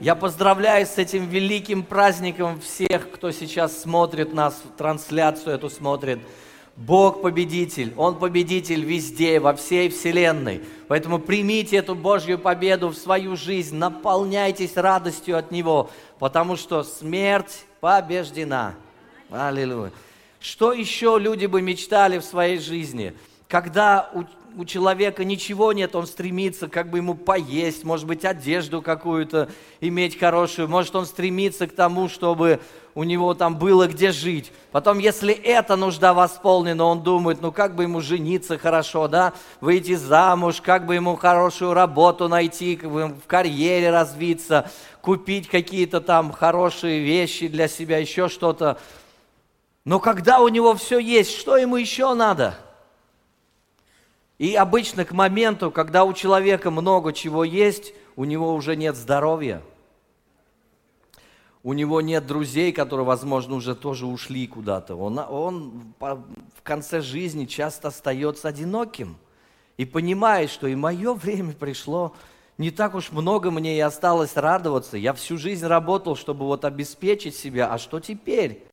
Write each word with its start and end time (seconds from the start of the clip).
Я 0.00 0.14
поздравляю 0.14 0.86
с 0.86 0.96
этим 0.96 1.28
великим 1.28 1.82
праздником 1.82 2.58
всех, 2.58 3.10
кто 3.10 3.32
сейчас 3.32 3.82
смотрит 3.82 4.32
нас, 4.32 4.62
трансляцию 4.78 5.54
эту 5.54 5.68
смотрит. 5.68 6.20
Бог 6.74 7.20
победитель, 7.20 7.92
Он 7.98 8.18
победитель 8.18 8.82
везде, 8.82 9.38
во 9.40 9.52
всей 9.52 9.90
вселенной. 9.90 10.62
Поэтому 10.88 11.18
примите 11.18 11.76
эту 11.76 11.94
Божью 11.94 12.38
победу 12.38 12.88
в 12.88 12.96
свою 12.96 13.36
жизнь, 13.36 13.76
наполняйтесь 13.76 14.78
радостью 14.78 15.36
от 15.36 15.50
Него, 15.50 15.90
потому 16.18 16.56
что 16.56 16.82
смерть 16.82 17.66
побеждена. 17.80 18.76
Аллилуйя. 19.30 19.92
Что 20.40 20.72
еще 20.72 21.18
люди 21.20 21.44
бы 21.44 21.60
мечтали 21.60 22.18
в 22.18 22.24
своей 22.24 22.58
жизни? 22.58 23.12
Когда 23.48 24.10
у, 24.56 24.64
человека 24.64 25.24
ничего 25.24 25.72
нет, 25.72 25.94
он 25.94 26.06
стремится 26.06 26.68
как 26.68 26.90
бы 26.90 26.98
ему 26.98 27.14
поесть, 27.14 27.84
может 27.84 28.06
быть, 28.06 28.24
одежду 28.24 28.82
какую-то 28.82 29.48
иметь 29.80 30.18
хорошую, 30.18 30.68
может, 30.68 30.94
он 30.96 31.06
стремится 31.06 31.66
к 31.66 31.72
тому, 31.72 32.08
чтобы 32.08 32.60
у 32.94 33.04
него 33.04 33.34
там 33.34 33.56
было 33.56 33.86
где 33.86 34.12
жить. 34.12 34.52
Потом, 34.72 34.98
если 34.98 35.32
эта 35.32 35.76
нужда 35.76 36.12
восполнена, 36.12 36.84
он 36.84 37.02
думает, 37.02 37.40
ну 37.40 37.52
как 37.52 37.74
бы 37.74 37.84
ему 37.84 38.00
жениться 38.00 38.58
хорошо, 38.58 39.08
да, 39.08 39.32
выйти 39.60 39.94
замуж, 39.94 40.60
как 40.60 40.86
бы 40.86 40.94
ему 40.94 41.16
хорошую 41.16 41.74
работу 41.74 42.28
найти, 42.28 42.76
как 42.76 42.90
бы 42.90 43.08
в 43.08 43.26
карьере 43.26 43.90
развиться, 43.90 44.70
купить 45.00 45.48
какие-то 45.48 46.00
там 46.00 46.32
хорошие 46.32 47.00
вещи 47.00 47.48
для 47.48 47.68
себя, 47.68 47.98
еще 47.98 48.28
что-то. 48.28 48.78
Но 49.84 49.98
когда 49.98 50.40
у 50.40 50.48
него 50.48 50.74
все 50.74 50.98
есть, 50.98 51.36
что 51.36 51.56
ему 51.56 51.76
еще 51.76 52.14
надо? 52.14 52.56
И 54.40 54.54
обычно 54.54 55.04
к 55.04 55.12
моменту, 55.12 55.70
когда 55.70 56.06
у 56.06 56.14
человека 56.14 56.70
много 56.70 57.12
чего 57.12 57.44
есть, 57.44 57.92
у 58.16 58.24
него 58.24 58.54
уже 58.54 58.74
нет 58.74 58.96
здоровья. 58.96 59.60
У 61.62 61.74
него 61.74 62.00
нет 62.00 62.26
друзей, 62.26 62.72
которые, 62.72 63.04
возможно, 63.04 63.54
уже 63.54 63.74
тоже 63.74 64.06
ушли 64.06 64.46
куда-то. 64.46 64.94
Он, 64.94 65.18
он 65.18 65.92
в 66.00 66.62
конце 66.62 67.02
жизни 67.02 67.44
часто 67.44 67.88
остается 67.88 68.48
одиноким 68.48 69.18
и 69.76 69.84
понимает, 69.84 70.48
что 70.48 70.68
и 70.68 70.74
мое 70.74 71.12
время 71.12 71.52
пришло, 71.52 72.14
не 72.56 72.70
так 72.70 72.94
уж 72.94 73.12
много 73.12 73.50
мне 73.50 73.76
и 73.76 73.80
осталось 73.80 74.36
радоваться. 74.36 74.96
Я 74.96 75.12
всю 75.12 75.36
жизнь 75.36 75.66
работал, 75.66 76.16
чтобы 76.16 76.46
вот 76.46 76.64
обеспечить 76.64 77.36
себя, 77.36 77.70
а 77.70 77.76
что 77.76 78.00
теперь? 78.00 78.64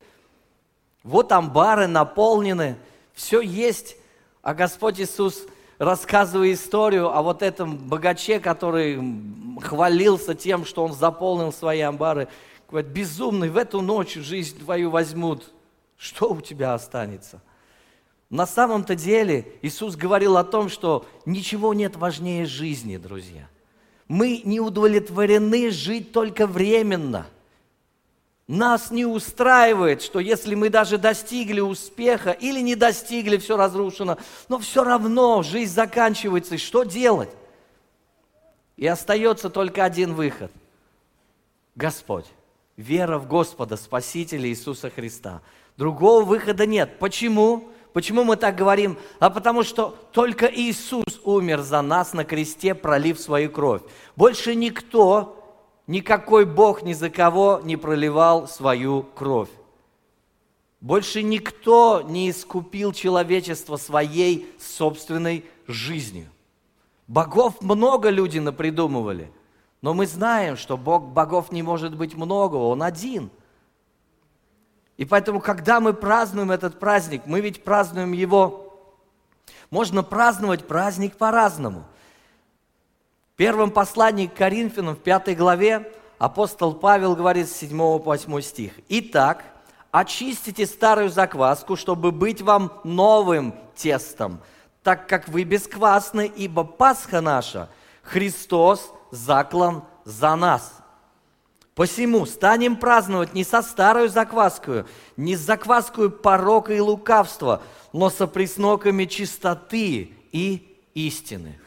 Вот 1.03 1.33
амбары 1.33 1.87
наполнены, 1.87 2.77
все 3.13 3.41
есть. 3.41 3.97
А 4.41 4.53
Господь 4.53 5.01
Иисус, 5.01 5.45
рассказывая 5.77 6.53
историю 6.53 7.15
о 7.15 7.21
вот 7.21 7.41
этом 7.41 7.77
богаче, 7.77 8.39
который 8.39 8.99
хвалился 9.61 10.35
тем, 10.35 10.65
что 10.65 10.83
он 10.83 10.93
заполнил 10.93 11.51
свои 11.51 11.81
амбары, 11.81 12.27
говорит, 12.69 12.91
безумный, 12.91 13.49
в 13.49 13.57
эту 13.57 13.81
ночь 13.81 14.15
жизнь 14.15 14.59
твою 14.59 14.89
возьмут, 14.89 15.51
что 15.97 16.33
у 16.33 16.41
тебя 16.41 16.73
останется? 16.73 17.41
На 18.29 18.45
самом-то 18.45 18.95
деле 18.95 19.53
Иисус 19.61 19.95
говорил 19.95 20.37
о 20.37 20.43
том, 20.43 20.69
что 20.69 21.05
ничего 21.25 21.73
нет 21.73 21.95
важнее 21.95 22.45
жизни, 22.45 22.97
друзья. 22.97 23.47
Мы 24.07 24.41
не 24.43 24.59
удовлетворены 24.59 25.71
жить 25.71 26.11
только 26.11 26.47
временно– 26.47 27.27
нас 28.47 28.91
не 28.91 29.05
устраивает, 29.05 30.01
что 30.01 30.19
если 30.19 30.55
мы 30.55 30.69
даже 30.69 30.97
достигли 30.97 31.59
успеха 31.59 32.31
или 32.31 32.61
не 32.61 32.75
достигли, 32.75 33.37
все 33.37 33.57
разрушено, 33.57 34.17
но 34.47 34.57
все 34.57 34.83
равно 34.83 35.43
жизнь 35.43 35.73
заканчивается, 35.73 36.55
и 36.55 36.57
что 36.57 36.83
делать? 36.83 37.29
И 38.77 38.87
остается 38.87 39.49
только 39.49 39.83
один 39.83 40.13
выход. 40.13 40.51
Господь, 41.75 42.25
вера 42.77 43.17
в 43.19 43.27
Господа, 43.27 43.75
Спасителя 43.75 44.47
Иисуса 44.47 44.89
Христа. 44.89 45.41
Другого 45.75 46.23
выхода 46.23 46.65
нет. 46.65 46.99
Почему? 46.99 47.69
Почему 47.91 48.23
мы 48.23 48.35
так 48.35 48.55
говорим? 48.55 48.97
А 49.19 49.29
потому 49.29 49.63
что 49.63 49.97
только 50.11 50.45
Иисус 50.45 51.19
умер 51.23 51.61
за 51.61 51.81
нас 51.81 52.13
на 52.13 52.23
кресте, 52.23 52.75
пролив 52.75 53.19
свою 53.19 53.51
кровь. 53.51 53.81
Больше 54.15 54.55
никто 54.55 55.36
никакой 55.87 56.45
Бог 56.45 56.83
ни 56.83 56.93
за 56.93 57.09
кого 57.09 57.61
не 57.63 57.77
проливал 57.77 58.47
свою 58.47 59.03
кровь. 59.03 59.49
Больше 60.79 61.23
никто 61.23 62.01
не 62.01 62.29
искупил 62.29 62.93
человечество 62.93 63.77
своей 63.77 64.53
собственной 64.59 65.45
жизнью. 65.65 66.29
Богов 67.07 67.61
много 67.61 68.09
люди 68.09 68.37
напридумывали, 68.37 69.31
но 69.81 69.93
мы 69.93 70.05
знаем, 70.05 70.57
что 70.57 70.77
Бог, 70.77 71.07
богов 71.07 71.51
не 71.51 71.63
может 71.63 71.95
быть 71.95 72.15
много, 72.15 72.55
Он 72.55 72.83
один. 72.83 73.31
И 74.97 75.05
поэтому, 75.05 75.39
когда 75.39 75.79
мы 75.79 75.93
празднуем 75.93 76.51
этот 76.51 76.79
праздник, 76.79 77.23
мы 77.25 77.39
ведь 77.39 77.63
празднуем 77.63 78.11
его, 78.11 78.93
можно 79.69 80.03
праздновать 80.03 80.67
праздник 80.67 81.15
по-разному– 81.15 81.85
первом 83.37 83.71
послании 83.71 84.25
к 84.25 84.33
Коринфянам, 84.33 84.95
в 84.95 84.99
пятой 84.99 85.35
главе, 85.35 85.89
апостол 86.17 86.73
Павел 86.73 87.15
говорит 87.15 87.47
с 87.47 87.55
7 87.55 87.77
по 87.77 87.99
8 87.99 88.41
стих. 88.41 88.73
«Итак, 88.89 89.43
очистите 89.91 90.65
старую 90.65 91.09
закваску, 91.09 91.75
чтобы 91.75 92.11
быть 92.11 92.41
вам 92.41 92.73
новым 92.83 93.53
тестом, 93.75 94.41
так 94.83 95.07
как 95.07 95.29
вы 95.29 95.43
бесквасны, 95.43 96.31
ибо 96.35 96.63
Пасха 96.63 97.21
наша, 97.21 97.69
Христос 98.01 98.91
заклан 99.11 99.83
за 100.03 100.35
нас». 100.35 100.73
Посему 101.75 102.25
станем 102.25 102.75
праздновать 102.75 103.35
не 103.35 103.43
со 103.43 103.61
старой 103.61 104.07
закваскою, 104.07 104.87
не 105.15 105.35
с 105.35 105.41
закваскою 105.41 106.09
порока 106.09 106.73
и 106.73 106.79
лукавства, 106.79 107.61
но 107.93 108.09
со 108.09 108.25
пресноками 108.25 109.05
чистоты 109.05 110.11
и 110.31 110.79
истины. 110.95 111.59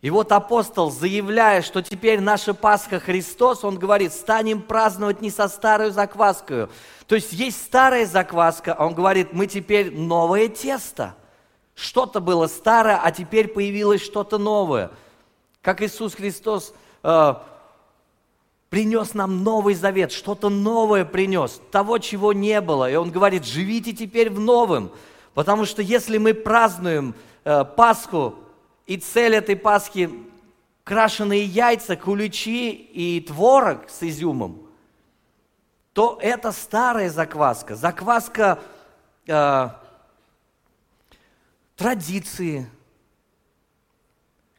И 0.00 0.10
вот 0.10 0.30
апостол, 0.30 0.92
заявляя, 0.92 1.60
что 1.60 1.82
теперь 1.82 2.20
наша 2.20 2.54
Пасха 2.54 3.00
Христос, 3.00 3.64
он 3.64 3.78
говорит, 3.78 4.12
станем 4.12 4.62
праздновать 4.62 5.20
не 5.20 5.30
со 5.30 5.48
старой 5.48 5.90
закваской. 5.90 6.68
То 7.08 7.16
есть 7.16 7.32
есть 7.32 7.60
старая 7.60 8.06
закваска, 8.06 8.74
а 8.74 8.86
он 8.86 8.94
говорит, 8.94 9.32
мы 9.32 9.48
теперь 9.48 9.92
новое 9.92 10.48
тесто. 10.48 11.16
Что-то 11.74 12.20
было 12.20 12.46
старое, 12.46 13.00
а 13.02 13.10
теперь 13.10 13.48
появилось 13.48 14.00
что-то 14.00 14.38
новое. 14.38 14.90
Как 15.62 15.82
Иисус 15.82 16.14
Христос 16.14 16.72
э, 17.02 17.34
принес 18.70 19.14
нам 19.14 19.42
новый 19.42 19.74
завет, 19.74 20.12
что-то 20.12 20.48
новое 20.48 21.04
принес, 21.04 21.60
того, 21.72 21.98
чего 21.98 22.32
не 22.32 22.60
было. 22.60 22.88
И 22.88 22.94
он 22.94 23.10
говорит, 23.10 23.44
живите 23.44 23.92
теперь 23.92 24.30
в 24.30 24.38
новом. 24.38 24.92
Потому 25.34 25.64
что 25.64 25.82
если 25.82 26.18
мы 26.18 26.34
празднуем 26.34 27.16
э, 27.44 27.64
Пасху 27.64 28.36
и 28.88 28.96
цель 28.96 29.36
этой 29.36 29.54
Пасхи– 29.54 30.10
крашеные 30.88 31.44
яйца, 31.44 31.96
куличи 31.96 32.70
и 32.70 33.20
творог 33.20 33.90
с 33.90 34.02
изюмом, 34.02 34.66
то 35.92 36.18
это 36.22 36.50
старая 36.50 37.10
закваска, 37.10 37.76
закваска 37.76 38.58
э, 39.26 39.68
традиции, 41.76 42.70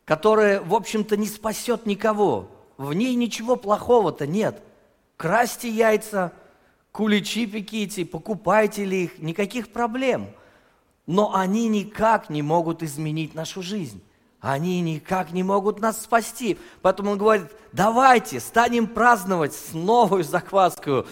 которая, 0.05 0.61
в 0.61 0.75
общем-то, 0.75 1.17
не 1.17 1.25
спасет 1.25 1.87
никого. 1.87 2.51
В 2.77 2.93
ней 2.93 3.15
ничего 3.15 3.55
плохого-то 3.55 4.27
нет. 4.27 4.61
Красьте 5.17 5.67
яйца, 5.67 6.31
куличи 6.91 7.47
пеките, 7.47 8.05
покупайте 8.05 8.85
ли 8.85 9.05
их, 9.05 9.17
никаких 9.17 9.71
проблем. 9.71 10.29
Но 11.07 11.33
они 11.33 11.67
никак 11.67 12.29
не 12.29 12.43
могут 12.43 12.83
изменить 12.83 13.33
нашу 13.33 13.63
жизнь 13.63 14.03
они 14.41 14.79
никак 14.81 15.31
не 15.31 15.43
могут 15.43 15.79
нас 15.79 16.01
спасти. 16.01 16.57
Поэтому 16.81 17.11
он 17.11 17.17
говорит, 17.17 17.47
давайте 17.73 18.39
станем 18.39 18.87
праздновать 18.87 19.53
с 19.53 19.73
новой 19.73 20.23
закваской. 20.23 21.05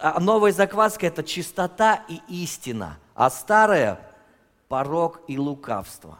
А 0.00 0.20
новая 0.20 0.52
закваска– 0.52 1.06
это 1.08 1.24
чистота 1.24 2.04
и 2.08 2.20
истина, 2.28 2.98
а 3.14 3.30
старая– 3.30 4.00
порог 4.68 5.20
и 5.26 5.38
лукавство. 5.38 6.18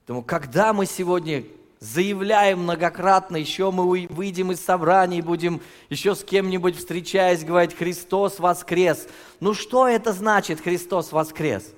Поэтому, 0.00 0.22
когда 0.22 0.72
мы 0.72 0.86
сегодня 0.86 1.44
заявляем 1.78 2.64
многократно, 2.64 3.36
еще 3.36 3.70
мы 3.70 4.06
выйдем 4.10 4.52
из 4.52 4.62
собраний, 4.62 5.22
будем 5.22 5.62
еще 5.88 6.14
с 6.14 6.22
кем-нибудь 6.22 6.76
встречаясь, 6.76 7.44
говорить, 7.44 7.76
Христос 7.76 8.38
воскрес. 8.38 9.08
Ну 9.40 9.54
что 9.54 9.88
это 9.88 10.12
значит, 10.12 10.60
Христос 10.60 11.12
воскрес? 11.12 11.72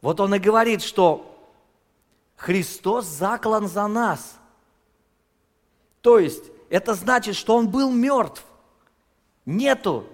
Вот 0.00 0.20
он 0.20 0.34
и 0.34 0.38
говорит, 0.38 0.82
что 0.82 1.33
Христос 2.36 3.06
заклан 3.06 3.68
за 3.68 3.86
нас. 3.86 4.38
То 6.00 6.18
есть, 6.18 6.44
это 6.68 6.94
значит, 6.94 7.36
что 7.36 7.56
Он 7.56 7.68
был 7.68 7.90
мертв. 7.90 8.44
Нету 9.46 10.06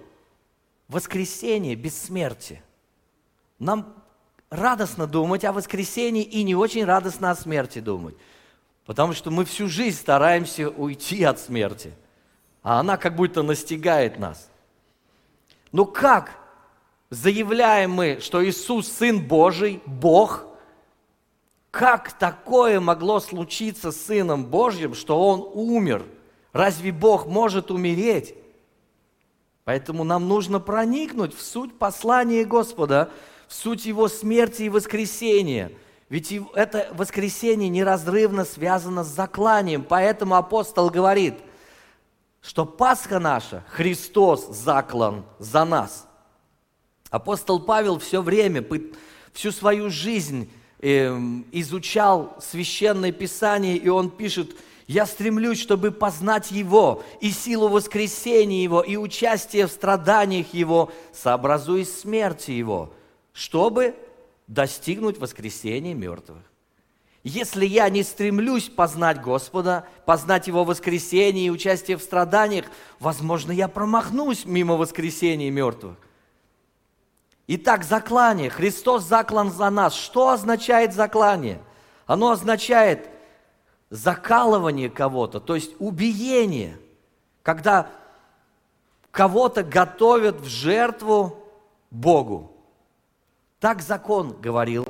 воскресения 0.87 1.75
без 1.75 1.99
смерти. 1.99 2.61
Нам 3.59 3.95
радостно 4.49 5.07
думать 5.07 5.45
о 5.45 5.53
воскресении 5.53 6.23
и 6.23 6.43
не 6.43 6.55
очень 6.55 6.85
радостно 6.85 7.31
о 7.31 7.35
смерти 7.35 7.79
думать. 7.79 8.15
Потому 8.85 9.13
что 9.13 9.31
мы 9.31 9.45
всю 9.45 9.67
жизнь 9.67 9.97
стараемся 9.97 10.69
уйти 10.69 11.23
от 11.23 11.39
смерти, 11.39 11.93
а 12.61 12.79
она 12.79 12.97
как 12.97 13.15
будто 13.15 13.41
настигает 13.41 14.19
нас. 14.19 14.49
Но 15.71 15.85
как 15.85 16.37
заявляем 17.09 17.91
мы, 17.91 18.19
что 18.19 18.43
Иисус 18.45 18.87
Сын 18.91 19.25
Божий, 19.25 19.81
Бог, 19.85 20.45
как 21.71 22.11
такое 22.11 22.81
могло 22.81 23.21
случиться 23.21 23.91
с 23.91 24.05
Сыном 24.05 24.45
Божьим, 24.45 24.93
что 24.93 25.27
Он 25.27 25.49
умер? 25.53 26.05
Разве 26.51 26.91
Бог 26.91 27.27
может 27.27 27.71
умереть? 27.71 28.35
Поэтому 29.63 30.03
нам 30.03 30.27
нужно 30.27 30.59
проникнуть 30.59 31.33
в 31.33 31.41
суть 31.41 31.77
послания 31.79 32.43
Господа, 32.43 33.09
в 33.47 33.53
суть 33.53 33.85
Его 33.85 34.09
смерти 34.09 34.63
и 34.63 34.69
воскресения. 34.69 35.71
Ведь 36.09 36.33
это 36.55 36.89
воскресение 36.91 37.69
неразрывно 37.69 38.43
связано 38.43 39.05
с 39.05 39.07
закланием. 39.07 39.83
Поэтому 39.83 40.35
апостол 40.35 40.89
говорит, 40.89 41.35
что 42.41 42.65
Пасха 42.65 43.19
наша, 43.19 43.63
Христос 43.69 44.45
заклан 44.47 45.23
за 45.39 45.63
нас. 45.63 46.05
Апостол 47.09 47.61
Павел 47.61 47.97
все 47.99 48.21
время, 48.21 48.65
всю 49.31 49.53
свою 49.53 49.89
жизнь 49.89 50.51
изучал 50.81 52.35
священное 52.41 53.11
писание, 53.11 53.77
и 53.77 53.89
он 53.89 54.09
пишет– 54.09 54.55
я 54.91 55.05
стремлюсь, 55.05 55.61
чтобы 55.61 55.91
познать 55.91 56.51
Его 56.51 57.01
и 57.21 57.31
силу 57.31 57.69
воскресения 57.69 58.61
Его, 58.61 58.81
и 58.81 58.97
участие 58.97 59.67
в 59.67 59.71
страданиях 59.71 60.53
Его, 60.53 60.91
сообразуясь 61.13 61.99
смерти 62.01 62.51
Его, 62.51 62.91
чтобы 63.31 63.95
достигнуть 64.47 65.17
воскресения 65.17 65.93
мертвых. 65.93 66.39
Если 67.23 67.65
я 67.65 67.87
не 67.89 68.03
стремлюсь 68.03 68.67
познать 68.67 69.21
Господа, 69.21 69.87
познать 70.05 70.47
Его 70.47 70.65
воскресение 70.65 71.45
и 71.45 71.51
участие 71.51 71.95
в 71.95 72.01
страданиях, 72.01 72.65
возможно, 72.99 73.53
я 73.53 73.69
промахнусь 73.69 74.43
мимо 74.43 74.75
воскресения 74.75 75.51
мертвых. 75.51 75.95
Итак, 77.53 77.83
заклание. 77.83 78.49
Христос 78.49 79.03
заклан 79.03 79.51
за 79.51 79.69
нас. 79.69 79.93
Что 79.93 80.29
означает 80.29 80.93
заклание? 80.93 81.59
Оно 82.05 82.31
означает– 82.31 83.09
закалывание 83.91 84.89
кого-то, 84.89 85.39
то 85.39 85.53
есть 85.53 85.73
убиение, 85.77 86.79
когда 87.43 87.91
кого-то 89.11 89.63
готовят 89.63 90.39
в 90.39 90.45
жертву 90.45 91.37
Богу. 91.91 92.55
Так 93.59 93.81
закон 93.81 94.33
говорил. 94.41 94.87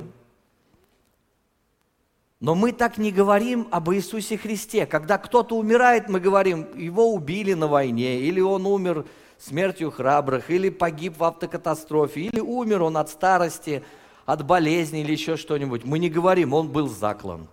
Но 2.38 2.54
мы 2.54 2.72
так 2.72 2.96
не 2.96 3.12
говорим 3.12 3.68
об 3.70 3.90
Иисусе 3.92 4.36
Христе. 4.36 4.86
Когда 4.86 5.18
кто-то 5.18 5.56
умирает, 5.56 6.08
мы 6.08 6.18
говорим, 6.20 6.76
его 6.76 7.12
убили 7.12 7.54
на 7.54 7.66
войне, 7.66 8.20
или 8.20 8.40
он 8.40 8.66
умер 8.66 9.04
смертью 9.42 9.90
храбрых, 9.90 10.50
или 10.50 10.68
погиб 10.68 11.18
в 11.18 11.24
автокатастрофе, 11.24 12.20
или 12.20 12.40
умер 12.40 12.82
он 12.82 12.96
от 12.96 13.10
старости, 13.10 13.82
от 14.24 14.46
болезни 14.46 15.00
или 15.00 15.12
еще 15.12 15.36
что-нибудь. 15.36 15.84
Мы 15.84 15.98
не 15.98 16.08
говорим, 16.08 16.52
он 16.54 16.68
был 16.68 16.88
заклан. 16.88 17.48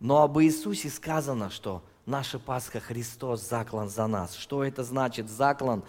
Но 0.00 0.22
об 0.22 0.38
Иисусе 0.38 0.90
сказано, 0.90 1.48
что 1.48 1.82
наша 2.04 2.38
Пасха 2.38 2.78
Христос 2.78 3.48
заклан 3.48 3.88
за 3.88 4.06
нас. 4.06 4.34
Что 4.34 4.62
это 4.62 4.84
значит 4.84 5.30
заклан? 5.30 5.82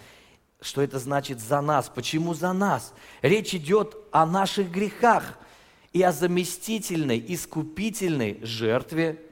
Что 0.62 0.80
это 0.80 0.98
значит 0.98 1.38
за 1.38 1.60
нас? 1.60 1.90
Почему 1.94 2.32
за 2.32 2.54
нас? 2.54 2.94
Речь 3.20 3.54
идет 3.54 3.94
о 4.10 4.24
наших 4.24 4.70
грехах 4.70 5.38
и 5.92 6.02
о 6.02 6.12
заместительной, 6.12 7.22
искупительной 7.28 8.40
жертве. 8.42 9.22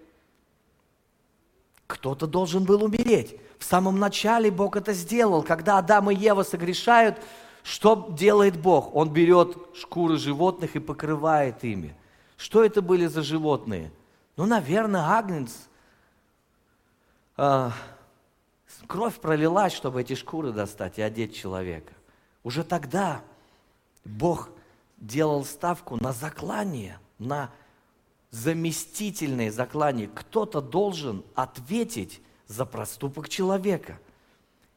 Кто-то 1.86 2.26
должен 2.26 2.64
был 2.64 2.84
умереть. 2.84 3.40
В 3.64 3.66
самом 3.66 3.98
начале 3.98 4.50
Бог 4.50 4.76
это 4.76 4.92
сделал. 4.92 5.42
Когда 5.42 5.78
Адам 5.78 6.10
и 6.10 6.14
Ева 6.14 6.42
согрешают, 6.42 7.16
что 7.62 8.08
делает 8.10 8.60
Бог? 8.60 8.94
Он 8.94 9.10
берет 9.10 9.56
шкуры 9.74 10.18
животных 10.18 10.76
и 10.76 10.80
покрывает 10.80 11.64
ими. 11.64 11.96
Что 12.36 12.62
это 12.62 12.82
были 12.82 13.06
за 13.06 13.22
животные? 13.22 13.90
Ну, 14.36 14.44
наверное, 14.44 15.00
Агнец, 15.00 15.66
э, 17.38 17.70
кровь 18.86 19.14
пролилась, 19.14 19.72
чтобы 19.72 20.02
эти 20.02 20.14
шкуры 20.14 20.52
достать 20.52 20.98
и 20.98 21.02
одеть 21.02 21.34
человека. 21.34 21.94
Уже 22.42 22.64
тогда 22.64 23.22
Бог 24.04 24.50
делал 24.98 25.42
ставку 25.42 25.96
на 25.96 26.12
заклание, 26.12 26.98
на 27.18 27.48
заместительное 28.30 29.50
заклание. 29.50 30.10
Кто-то 30.14 30.60
должен 30.60 31.24
ответить 31.34 32.20
за 32.46 32.66
проступок 32.66 33.28
человека. 33.28 33.98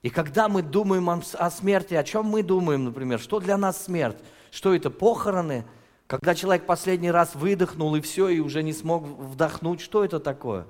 И 0.01 0.09
когда 0.09 0.47
мы 0.47 0.61
думаем 0.61 1.09
о 1.09 1.51
смерти, 1.51 1.93
о 1.95 2.03
чем 2.03 2.25
мы 2.25 2.43
думаем, 2.43 2.85
например, 2.85 3.19
что 3.19 3.39
для 3.39 3.57
нас 3.57 3.83
смерть? 3.83 4.17
Что 4.51 4.73
это, 4.73 4.89
похороны– 4.89 5.65
когда 6.07 6.33
человек 6.33 6.65
последний 6.65 7.11
раз 7.11 7.35
выдохнул 7.35 7.93
и 7.95 8.01
все, 8.01 8.29
и 8.29 8.39
уже 8.39 8.63
не 8.63 8.71
смог 8.71 9.03
вдохнуть, 9.03 9.81
что 9.81 10.05
это 10.05 10.21
такое? 10.21 10.65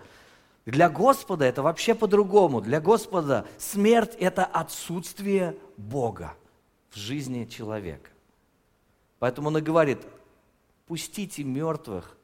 Для 0.66 0.90
Господа 0.90 1.46
это 1.46 1.62
вообще 1.62 1.94
по-другому. 1.94 2.60
Для 2.60 2.82
Господа 2.82 3.46
смерть– 3.58 4.16
это 4.20 4.44
отсутствие 4.44 5.56
Бога 5.78 6.34
в 6.90 6.98
жизни 6.98 7.46
человека. 7.46 8.10
Поэтому 9.20 9.48
он 9.48 9.60
и 9.60 9.62
говорит, 9.62 10.00
пустите 10.88 11.44
мертвых 11.44 12.18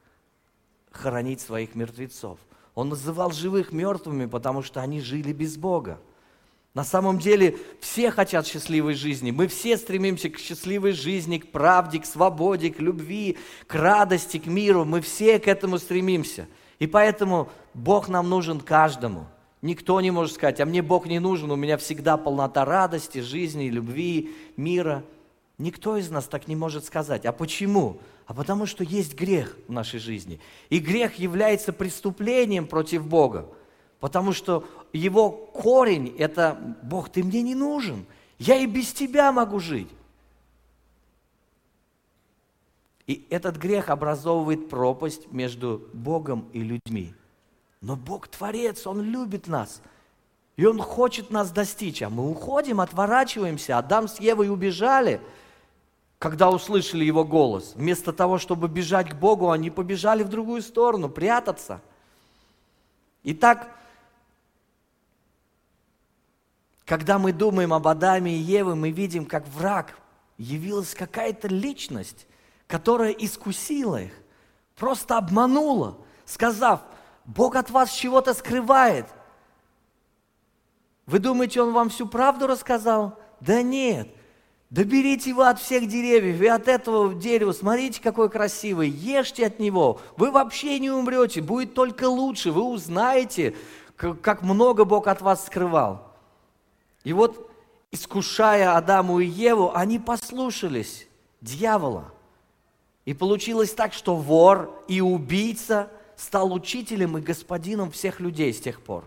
хоронить 0.92 1.40
своих 1.40 1.76
мертвецов. 1.76 2.40
Он 2.76 2.90
называл 2.90 3.32
живых 3.32 3.72
мертвыми, 3.72 4.26
потому 4.26 4.64
что 4.64 4.82
они 4.82 5.00
жили 5.00 5.32
без 5.32 5.58
Бога. 5.58 6.00
На 6.74 6.84
самом 6.84 7.20
деле 7.20 7.58
все 7.80 8.10
хотят 8.10 8.48
счастливой 8.48 8.96
жизни. 8.96 9.30
Мы 9.30 9.48
все 9.48 9.78
стремимся 9.78 10.30
к 10.30 10.40
счастливой 10.40 10.94
жизни, 10.94 11.38
к 11.38 11.52
правде, 11.52 12.00
к 12.00 12.06
свободе, 12.06 12.72
к 12.72 12.80
любви, 12.80 13.38
к 13.68 13.76
радости, 13.76 14.40
к 14.40 14.48
миру. 14.48 14.84
Мы 14.84 15.02
все 15.02 15.38
к 15.38 15.48
этому 15.48 15.78
стремимся. 15.78 16.48
И 16.80 16.88
поэтому 16.88 17.50
Бог 17.76 18.10
нам 18.10 18.28
нужен 18.28 18.60
каждому. 18.60 19.28
Никто 19.62 20.02
не 20.02 20.10
может 20.10 20.34
сказать, 20.34 20.60
а 20.60 20.66
мне 20.66 20.82
Бог 20.82 21.06
не 21.06 21.20
нужен, 21.20 21.50
у 21.50 21.56
меня 21.56 21.78
всегда 21.78 22.18
полнота 22.18 22.66
радости, 22.66 23.20
жизни, 23.20 23.70
любви, 23.70 24.36
мира. 24.58 25.06
Никто 25.58 25.98
из 25.98 26.10
нас 26.10 26.26
так 26.26 26.48
не 26.48 26.56
может 26.56 26.86
сказать. 26.86 27.26
А 27.26 27.32
почему? 27.32 28.00
А 28.26 28.34
потому 28.34 28.66
что 28.66 28.84
есть 28.84 29.16
грех 29.16 29.58
в 29.68 29.72
нашей 29.72 30.00
жизни. 30.00 30.40
И 30.70 30.80
грех 30.80 31.16
является 31.16 31.74
преступлением 31.74 32.68
против 32.68 33.06
Бога. 33.06 33.48
Потому 34.00 34.34
что 34.34 34.68
его 34.92 35.30
корень– 35.32 36.16
это 36.18 36.78
«Бог, 36.84 37.10
ты 37.10 37.24
мне 37.24 37.42
не 37.42 37.56
нужен, 37.56 38.06
я 38.40 38.58
и 38.58 38.66
без 38.66 38.92
тебя 38.94 39.32
могу 39.32 39.60
жить». 39.60 39.90
И 43.06 43.26
этот 43.30 43.58
грех 43.58 43.90
образовывает 43.90 44.70
пропасть 44.70 45.32
между 45.32 45.88
Богом 45.94 46.50
и 46.54 46.62
людьми. 46.62 47.14
Но 47.82 47.96
Бог 47.96 48.28
Творец, 48.28 48.88
Он 48.88 49.02
любит 49.02 49.48
нас. 49.48 49.82
И 50.56 50.66
Он 50.66 50.80
хочет 50.80 51.30
нас 51.30 51.52
достичь. 51.52 52.02
А 52.02 52.10
мы 52.10 52.30
уходим, 52.30 52.80
отворачиваемся. 52.80 53.78
Адам 53.78 54.08
с 54.08 54.20
Евой 54.20 54.50
убежали, 54.50 55.20
когда 56.24 56.50
услышали 56.50 57.04
Его 57.04 57.26
голос. 57.26 57.74
Вместо 57.76 58.14
того, 58.14 58.38
чтобы 58.38 58.70
бежать 58.70 59.10
к 59.10 59.14
Богу, 59.14 59.52
они 59.52 59.70
побежали 59.70 60.24
в 60.24 60.30
другую 60.30 60.62
сторону, 60.62 61.10
прятаться. 61.10 61.82
Итак, 63.24 63.76
когда 66.86 67.20
мы 67.20 67.34
думаем 67.34 67.74
об 67.74 67.86
Адаме 67.90 68.34
и 68.34 68.38
Еве, 68.38 68.74
мы 68.74 68.92
видим, 68.92 69.26
как 69.26 69.46
враг 69.50 70.00
явилась 70.38 70.96
какая-то 70.96 71.50
личность, 71.50 72.26
которая 72.68 73.12
искусила 73.12 74.04
их, 74.04 74.14
просто 74.78 75.18
обманула, 75.18 75.98
сказав, 76.24 76.84
Бог 77.26 77.58
от 77.58 77.70
вас 77.70 77.92
чего-то 77.92 78.34
скрывает. 78.34 79.08
Вы 81.06 81.20
думаете, 81.20 81.62
Он 81.62 81.74
вам 81.74 81.90
всю 81.90 82.08
правду 82.08 82.48
рассказал? 82.48 83.20
Да 83.42 83.62
нет. 83.62 84.08
Доберите 84.74 85.36
вы 85.36 85.48
от 85.48 85.60
всех 85.60 85.88
деревьев 85.88 86.42
и 86.42 86.48
от 86.48 86.68
этого 86.68 87.14
дерева, 87.14 87.52
смотрите, 87.52 88.02
какой 88.02 88.28
красивый, 88.28 88.90
ешьте 88.90 89.46
от 89.46 89.60
него, 89.60 90.02
вы 90.18 90.32
вообще 90.32 90.80
не 90.80 90.90
умрете, 90.90 91.42
будет 91.42 91.76
только 91.76 92.06
лучше, 92.06 92.52
вы 92.52 92.64
узнаете, 92.64 93.56
как 93.96 94.42
много 94.42 94.84
Бог 94.84 95.06
от 95.06 95.22
вас 95.22 95.46
скрывал. 95.46 96.12
И 97.04 97.14
вот, 97.14 97.52
искушая 97.92 98.76
Адаму 98.76 99.20
и 99.20 99.28
Еву, 99.28 99.72
они 99.76 100.00
послушались 100.00 101.08
дьявола. 101.40 102.12
И 103.06 103.14
получилось 103.14 103.76
так, 103.76 103.94
что 103.94 104.16
вор 104.16 104.74
и 104.88 105.02
убийца 105.02 105.92
стал 106.16 106.52
учителем 106.52 107.20
и 107.20 107.22
господином 107.22 107.92
всех 107.92 108.20
людей 108.20 108.52
с 108.52 108.60
тех 108.60 108.82
пор. 108.82 109.04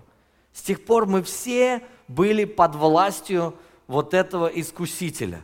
С 0.53 0.63
тех 0.63 0.85
пор 0.85 1.07
мы 1.07 1.25
все 1.25 1.83
были 2.07 2.45
под 2.45 2.77
властью 2.77 3.53
вот 3.89 4.15
этого 4.15 4.47
искусителя. 4.47 5.43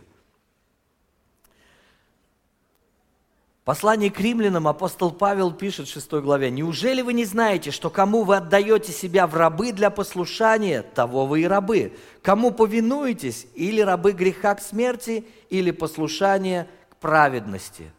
Послание 3.65 4.11
к 4.11 4.19
римлянам 4.19 4.67
апостол 4.67 5.13
Павел 5.13 5.53
пишет 5.53 5.87
в 5.87 5.93
6 5.93 6.15
главе, 6.15 6.51
«Неужели 6.51 7.01
вы 7.01 7.13
не 7.13 7.25
знаете, 7.25 7.71
что 7.71 7.91
кому 7.91 8.25
вы 8.25 8.37
отдаете 8.37 8.91
себя 8.91 9.29
в 9.29 9.37
рабы 9.37 9.71
для 9.71 9.91
послушания, 9.91 10.83
того 10.83 11.27
вы 11.27 11.43
и 11.43 11.47
рабы? 11.47 11.93
Кому 12.23 12.51
повинуетесь, 12.51 13.47
или 13.55 13.81
рабы 13.81 14.13
греха 14.13 14.57
к 14.57 14.61
смерти, 14.61 15.25
или 15.49 15.71
послушание 15.71 16.69
к 16.91 16.97
праведности?» 16.97 17.93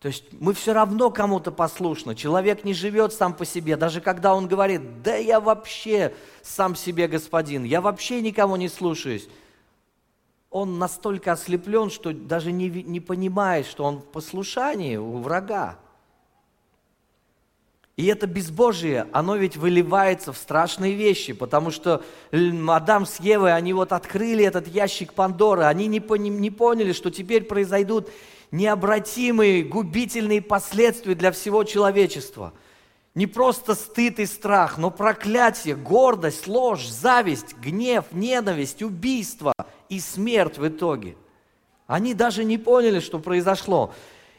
То 0.00 0.08
есть 0.08 0.24
мы 0.30 0.52
все 0.52 0.74
равно 0.74 1.10
кому-то 1.10 1.50
послушны. 1.50 2.14
Человек 2.14 2.64
не 2.64 2.74
живет 2.74 3.14
сам 3.14 3.32
по 3.32 3.46
себе, 3.46 3.76
даже 3.76 4.02
когда 4.02 4.34
он 4.34 4.46
говорит, 4.46 5.02
да 5.02 5.16
я 5.16 5.40
вообще 5.40 6.14
сам 6.42 6.76
себе 6.76 7.08
господин, 7.08 7.64
я 7.64 7.80
вообще 7.80 8.20
никого 8.20 8.58
не 8.58 8.68
слушаюсь 8.68 9.26
он 10.56 10.78
настолько 10.78 11.32
ослеплен, 11.32 11.90
что 11.90 12.14
даже 12.14 12.50
не, 12.50 12.70
не 12.70 12.98
понимает, 12.98 13.66
что 13.66 13.84
он 13.84 13.98
в 13.98 14.04
послушании 14.04 14.96
у 14.96 15.18
врага. 15.18 15.78
И 17.96 18.06
это 18.06 18.26
безбожие, 18.26 19.06
оно 19.12 19.36
ведь 19.36 19.58
выливается 19.58 20.32
в 20.32 20.38
страшные 20.38 20.94
вещи, 20.94 21.34
потому 21.34 21.70
что 21.70 22.02
Адам 22.68 23.04
с 23.04 23.20
Евой, 23.20 23.54
они 23.54 23.74
вот 23.74 23.92
открыли 23.92 24.44
этот 24.44 24.66
ящик 24.66 25.12
Пандоры, 25.12 25.64
они 25.64 25.88
не, 25.88 25.98
не 25.98 26.50
поняли, 26.50 26.92
что 26.92 27.10
теперь 27.10 27.44
произойдут 27.44 28.08
необратимые, 28.50 29.62
губительные 29.62 30.40
последствия 30.40 31.14
для 31.14 31.32
всего 31.32 31.64
человечества. 31.64 32.54
Не 33.16 33.26
просто 33.26 33.74
стыд 33.74 34.20
и 34.20 34.26
страх, 34.26 34.78
но 34.78 34.92
проклятие, 34.92 35.74
гордость, 35.74 36.46
ложь, 36.46 36.86
зависть, 36.86 37.56
гнев, 37.56 38.04
ненависть, 38.12 38.82
убийство– 38.82 39.52
и 39.88 40.00
смерть 40.00 40.58
в 40.58 40.66
итоге. 40.66 41.16
Они 41.86 42.14
даже 42.14 42.44
не 42.44 42.58
поняли, 42.58 43.00
что 43.00 43.18
произошло. 43.18 43.92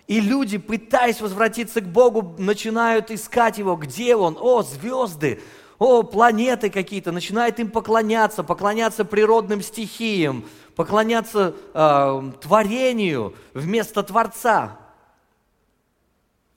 И 0.08 0.20
люди, 0.20 0.58
пытаясь 0.58 1.22
возвратиться 1.22 1.82
к 1.82 1.86
Богу, 1.86 2.36
начинают 2.38 3.12
искать 3.12 3.58
Его. 3.58 3.76
Где 3.76 4.16
Он? 4.16 4.38
О, 4.40 4.64
звезды! 4.64 5.42
О, 5.80 6.04
планеты 6.04 6.70
какие-то. 6.70 7.12
Начинают 7.12 7.60
им 7.60 7.70
поклоняться, 7.70 8.44
поклоняться 8.44 9.06
природным 9.06 9.62
стихиям, 9.62 10.46
поклоняться 10.76 11.54
э, 11.74 12.32
творению 12.42 13.36
вместо 13.54 14.02
Творца. 14.02 14.80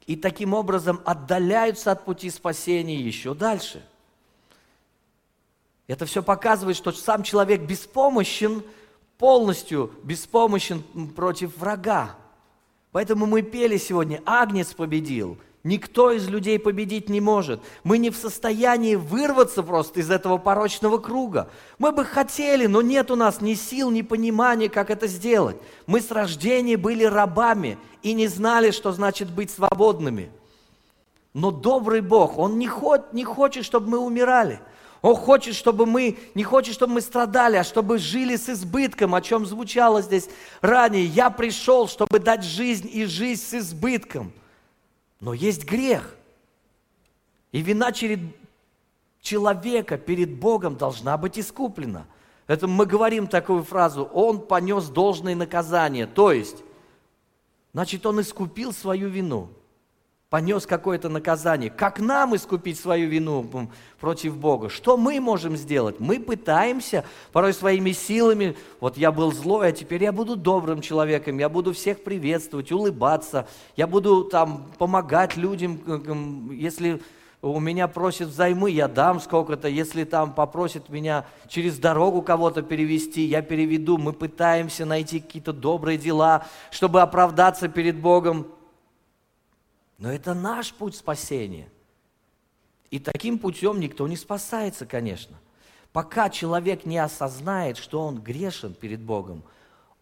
И 0.07 0.17
таким 0.17 0.55
образом 0.55 1.01
отдаляются 1.05 1.93
от 1.93 2.05
пути 2.05 2.31
спасения 2.31 3.01
еще 3.01 3.35
дальше. 3.35 3.85
Это 5.87 6.07
все 6.07 6.23
показывает, 6.23 6.77
что 6.77 6.93
сам 6.93 7.23
человек 7.23 7.63
беспомощен– 7.63 8.63
полностью 9.21 9.93
беспомощен 10.03 10.83
против 11.15 11.57
врага. 11.59 12.17
Поэтому 12.91 13.27
мы 13.27 13.43
пели 13.43 13.77
сегодня, 13.77 14.21
Агнец 14.25 14.73
победил. 14.73 15.39
Никто 15.63 16.11
из 16.11 16.27
людей 16.27 16.59
победить 16.59 17.11
не 17.11 17.21
может. 17.21 17.61
Мы 17.85 17.99
не 17.99 18.09
в 18.09 18.17
состоянии 18.17 18.95
вырваться 18.95 19.63
просто 19.63 20.01
из 20.01 20.11
этого 20.11 20.39
порочного 20.39 20.97
круга. 20.97 21.51
Мы 21.79 21.93
бы 21.93 22.05
хотели, 22.07 22.67
но 22.67 22.81
нет 22.81 23.11
у 23.11 23.17
нас 23.17 23.43
ни 23.43 23.53
сил, 23.53 23.91
ни 23.91 24.01
понимания, 24.01 24.71
как 24.71 24.89
это 24.89 25.07
сделать. 25.07 25.57
Мы 25.87 26.01
с 26.01 26.11
рождения 26.11 26.79
были 26.79 27.05
рабами 27.05 27.77
и 28.03 28.15
не 28.15 28.27
знали, 28.27 28.71
что 28.71 28.93
значит 28.93 29.31
быть 29.31 29.51
свободными. 29.51 30.31
Но 31.35 31.51
добрый 31.51 32.01
Бог, 32.01 32.39
Он 32.39 32.59
не, 32.59 32.67
хот, 32.67 33.13
не 33.13 33.25
хочет, 33.25 33.67
чтобы 33.67 33.91
мы 33.91 33.99
умирали. 33.99 34.61
Он 35.03 35.15
хочет, 35.15 35.55
чтобы 35.55 35.85
мы, 35.85 36.19
не 36.35 36.43
хочет, 36.43 36.75
чтобы 36.75 36.95
мы 36.95 37.01
страдали, 37.03 37.57
а 37.57 37.65
чтобы 37.65 37.99
жили 37.99 38.37
с 38.37 38.49
избытком, 38.49 39.15
о 39.15 39.21
чем 39.21 39.45
звучало 39.45 40.01
здесь 40.01 40.29
ранее. 40.63 41.05
Я 41.05 41.29
пришел, 41.31 41.87
чтобы 41.87 42.19
дать 42.19 42.45
жизнь 42.45 42.89
и 42.91 43.05
жизнь 43.05 43.43
с 43.43 43.55
избытком. 43.55 44.33
Но 45.21 45.35
есть 45.35 45.65
грех. 45.65 46.17
И 47.53 47.61
вина 47.61 47.93
перед 47.93 48.21
человека 49.21 49.99
перед 49.99 50.39
Богом 50.39 50.77
должна 50.77 51.17
быть 51.19 51.39
искуплена. 51.39 52.07
Это 52.47 52.67
мы 52.67 52.87
говорим 52.87 53.27
такую 53.27 53.63
фразу, 53.63 54.05
он 54.05 54.41
понес 54.41 54.89
должное 54.89 55.37
наказание. 55.37 56.07
То 56.07 56.33
есть, 56.33 56.65
значит, 57.73 58.05
он 58.07 58.21
искупил 58.21 58.73
свою 58.73 59.09
вину 59.09 59.51
понес 60.31 60.65
какое-то 60.65 61.09
наказание. 61.09 61.71
Как 61.71 61.99
нам 61.99 62.37
искупить 62.37 62.79
свою 62.79 63.09
вину 63.09 63.69
против 63.99 64.37
Бога? 64.37 64.69
Что 64.69 64.97
мы 64.97 65.21
можем 65.21 65.57
сделать? 65.57 65.99
Мы 65.99 66.21
пытаемся 66.21 67.05
порой 67.33 67.53
своими 67.53 67.91
силами, 67.91 68.57
вот 68.79 68.97
я 68.97 69.11
был 69.11 69.33
злой, 69.33 69.69
а 69.69 69.73
теперь 69.73 70.05
я 70.05 70.13
буду 70.13 70.37
добрым 70.37 70.83
человеком, 70.83 71.39
я 71.39 71.49
буду 71.49 71.73
всех 71.73 72.05
приветствовать, 72.05 72.71
улыбаться, 72.71 73.49
я 73.77 73.89
буду 73.89 74.23
там 74.23 74.71
помогать 74.79 75.37
людям, 75.37 76.53
если 76.53 77.03
у 77.43 77.59
меня 77.59 77.89
просят 77.89 78.29
взаймы, 78.29 78.71
я 78.71 78.87
дам 78.87 79.19
сколько-то. 79.19 79.67
Если 79.67 80.05
там 80.05 80.35
попросят 80.35 80.91
меня 80.91 81.25
через 81.49 81.79
дорогу 81.79 82.23
кого-то 82.23 82.63
перевести, 82.63 83.23
я 83.23 83.41
переведу. 83.43 83.97
Мы 83.97 84.13
пытаемся 84.13 84.85
найти 84.85 85.21
какие-то 85.21 85.55
добрые 85.55 85.97
дела, 85.97 86.45
чтобы 86.71 87.01
оправдаться 87.01 87.69
перед 87.69 87.99
Богом. 87.99 88.47
Но 90.01 90.11
это 90.11 90.35
наш 90.35 90.73
путь 90.73 90.97
спасения. 90.97 91.69
И 92.91 92.99
таким 92.99 93.39
путем 93.39 93.79
никто 93.79 94.09
не 94.09 94.17
спасается, 94.17 94.87
конечно. 94.87 95.37
Пока 95.93 96.31
человек 96.31 96.87
не 96.87 96.99
осознает, 96.99 97.77
что 97.77 98.01
он 98.01 98.19
грешен 98.19 98.75
перед 98.75 99.01
Богом, 99.01 99.45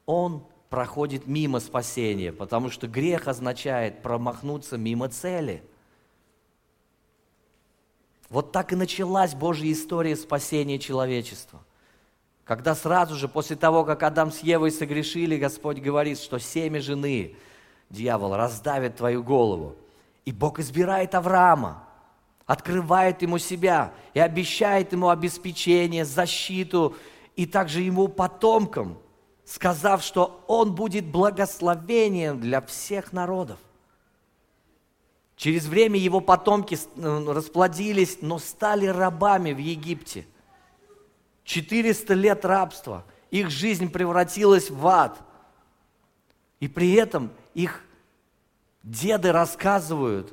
он 0.07 0.45
проходит 0.71 1.27
мимо 1.27 1.61
спасения, 1.61 2.33
потому 2.33 2.71
что 2.71 2.87
грех 2.87 3.27
означает 3.27 4.01
промахнуться 4.01 4.79
мимо 4.79 5.09
цели. 5.09 5.63
Вот 8.31 8.53
так 8.53 8.73
и 8.73 8.77
началась 8.77 9.35
Божья 9.35 9.73
история 9.73 10.15
спасения 10.15 10.79
человечества. 10.79 11.61
Когда 12.45 12.75
сразу 12.75 13.17
же 13.17 13.27
после 13.27 13.57
того, 13.57 13.85
как 13.85 14.03
Адам 14.05 14.31
с 14.31 14.41
Евой 14.41 14.71
согрешили, 14.71 15.37
Господь 15.37 15.79
говорит, 15.79 16.21
что 16.21 16.39
семя 16.39 16.81
жены, 16.81 17.35
дьявол, 17.91 18.37
раздавит 18.37 18.97
твою 18.97 19.25
голову. 19.25 19.77
И 20.29 20.33
Бог 20.33 20.59
избирает 20.59 21.15
Авраама, 21.15 21.89
открывает 22.45 23.23
ему 23.23 23.39
себя 23.39 23.95
и 24.13 24.21
обещает 24.21 24.93
ему 24.93 25.09
обеспечение, 25.09 26.05
защиту 26.05 26.95
и 27.35 27.47
также 27.47 27.81
ему 27.81 28.09
потомкам, 28.09 28.99
сказав, 29.47 30.03
что 30.03 30.45
он 30.47 30.75
будет 30.75 31.07
благословением 31.07 32.41
для 32.41 32.61
всех 32.61 33.15
народов. 33.15 33.59
Через 35.35 35.65
время 35.65 35.99
его 35.99 36.21
потомки 36.21 36.75
э, 36.77 37.33
расплодились, 37.33 38.19
но 38.21 38.39
стали 38.39 38.85
рабами 38.85 39.55
в 39.55 39.59
Египте. 39.59 40.27
400 41.45 42.13
лет 42.13 42.45
рабства. 42.45 43.07
Их 43.31 43.49
жизнь 43.49 43.91
превратилась 43.91 44.69
в 44.69 44.87
ад. 44.89 45.19
И 46.61 46.69
при 46.69 46.93
этом 46.93 47.31
их 47.55 47.83
деды 48.83 49.33
рассказывают, 49.33 50.33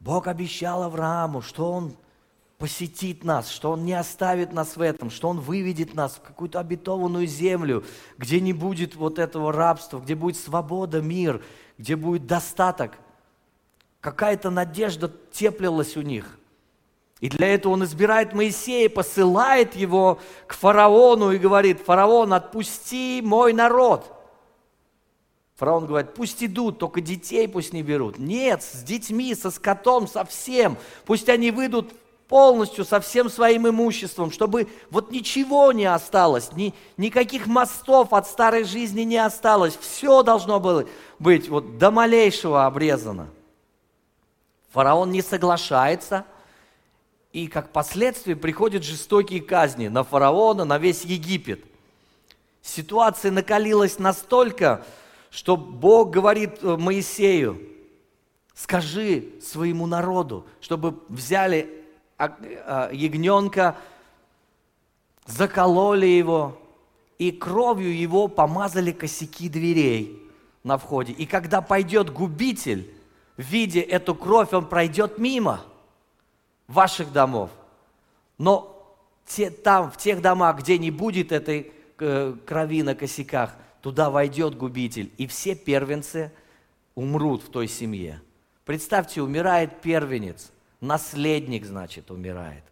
Бог 0.00 0.26
обещал 0.26 0.82
Аврааму, 0.82 1.40
что 1.40 1.72
Он 1.72 1.96
посетит 2.58 3.24
нас, 3.24 3.48
что 3.50 3.72
Он 3.72 3.84
не 3.84 3.94
оставит 3.94 4.52
нас 4.52 4.76
в 4.76 4.80
этом, 4.80 5.10
что 5.10 5.28
Он 5.28 5.40
выведет 5.40 5.94
нас 5.94 6.14
в 6.16 6.20
какую-то 6.20 6.60
обетованную 6.60 7.26
землю, 7.26 7.84
где 8.18 8.40
не 8.40 8.52
будет 8.52 8.94
вот 8.94 9.18
этого 9.18 9.52
рабства, 9.52 9.98
где 9.98 10.14
будет 10.14 10.36
свобода, 10.36 11.00
мир, 11.00 11.42
где 11.78 11.96
будет 11.96 12.26
достаток. 12.26 12.98
Какая-то 14.00 14.50
надежда 14.50 15.10
теплилась 15.32 15.96
у 15.96 16.02
них. 16.02 16.38
И 17.20 17.30
для 17.30 17.54
этого 17.54 17.72
он 17.72 17.84
избирает 17.84 18.34
Моисея, 18.34 18.90
посылает 18.90 19.74
его 19.74 20.20
к 20.46 20.52
фараону 20.52 21.32
и 21.32 21.38
говорит, 21.38 21.80
фараон, 21.80 22.34
отпусти 22.34 23.22
мой 23.24 23.54
народ. 23.54 24.13
Фараон 25.56 25.86
говорит, 25.86 26.14
пусть 26.14 26.42
идут, 26.42 26.78
только 26.78 27.00
детей 27.00 27.46
пусть 27.46 27.72
не 27.72 27.82
берут. 27.82 28.18
Нет, 28.18 28.62
с 28.62 28.82
детьми, 28.82 29.34
со 29.34 29.50
скотом, 29.50 30.08
со 30.08 30.24
всем. 30.24 30.76
Пусть 31.06 31.28
они 31.28 31.50
выйдут 31.52 31.92
полностью 32.28 32.84
со 32.84 33.00
всем 33.00 33.30
своим 33.30 33.68
имуществом, 33.68 34.32
чтобы 34.32 34.68
вот 34.90 35.12
ничего 35.12 35.72
не 35.72 35.84
осталось, 35.84 36.52
ни, 36.52 36.74
никаких 36.96 37.46
мостов 37.46 38.12
от 38.12 38.26
старой 38.26 38.64
жизни 38.64 39.02
не 39.02 39.18
осталось. 39.18 39.76
Все 39.80 40.22
должно 40.22 40.58
было 40.58 40.86
быть 41.18 41.48
вот 41.48 41.78
до 41.78 41.90
малейшего 41.90 42.66
обрезано. 42.66 43.28
Фараон 44.72 45.12
не 45.12 45.22
соглашается, 45.22 46.24
и 47.32 47.46
как 47.46 47.70
последствие 47.72 48.34
приходят 48.34 48.82
жестокие 48.82 49.40
казни 49.40 49.88
на 49.88 50.02
фараона, 50.02 50.64
на 50.64 50.78
весь 50.78 51.04
Египет. 51.04 51.64
Ситуация 52.62 53.30
накалилась 53.30 53.98
настолько, 53.98 54.84
что 55.34 55.56
Бог 55.56 56.10
говорит 56.10 56.62
э, 56.62 56.76
Моисею, 56.76 57.60
скажи 58.54 59.32
своему 59.42 59.86
народу, 59.86 60.46
чтобы 60.60 61.00
взяли 61.08 61.68
а, 62.16 62.88
ягненка, 62.92 63.76
закололи 65.26 66.06
его 66.06 66.56
и 67.18 67.32
кровью 67.32 67.98
его 67.98 68.28
помазали 68.28 68.92
косяки 68.92 69.48
дверей. 69.48 70.20
на 70.62 70.78
входе. 70.78 71.12
И 71.12 71.26
когда 71.26 71.60
пойдет 71.60 72.10
губитель, 72.10 72.90
видя 73.36 73.80
эту 73.80 74.14
кровь, 74.14 74.52
он 74.52 74.66
пройдет 74.66 75.18
мимо 75.18 75.60
ваших 76.68 77.12
домов. 77.12 77.50
Но 78.38 78.96
те, 79.26 79.50
там, 79.50 79.90
в 79.90 79.98
тех 79.98 80.22
домах, 80.22 80.60
где 80.60 80.78
не 80.78 80.92
будет 80.92 81.32
этой 81.32 81.72
э, 81.98 82.34
крови 82.46 82.82
на 82.82 82.94
косяках, 82.94 83.56
туда 83.84 84.08
войдет 84.08 84.56
губитель, 84.56 85.12
и 85.18 85.26
все 85.26 85.54
первенцы 85.54 86.32
умрут 86.94 87.42
в 87.42 87.50
той 87.50 87.68
семье. 87.68 88.22
Представьте, 88.64 89.20
умирает 89.20 89.82
первенец, 89.82 90.52
наследник, 90.80 91.66
значит, 91.66 92.10
умирает. 92.10 92.64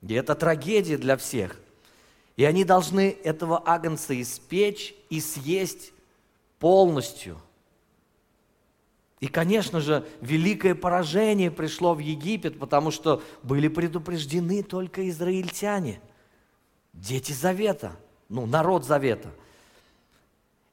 И 0.00 0.14
это 0.14 0.34
трагедия 0.34 0.96
для 0.96 1.18
всех. 1.18 1.60
И 2.36 2.44
они 2.44 2.64
должны 2.64 3.14
этого 3.22 3.62
агнца 3.66 4.18
испечь 4.18 4.94
и 5.10 5.20
съесть 5.20 5.92
полностью. 6.58 7.38
И, 9.20 9.26
конечно 9.26 9.82
же, 9.82 10.08
великое 10.22 10.74
поражение 10.74 11.50
пришло 11.50 11.92
в 11.92 11.98
Египет, 11.98 12.58
потому 12.58 12.90
что 12.90 13.22
были 13.42 13.68
предупреждены 13.68 14.62
только 14.62 15.06
израильтяне, 15.10 16.00
дети 16.94 17.32
Завета, 17.32 17.96
ну, 18.30 18.46
народ 18.46 18.86
Завета. 18.86 19.30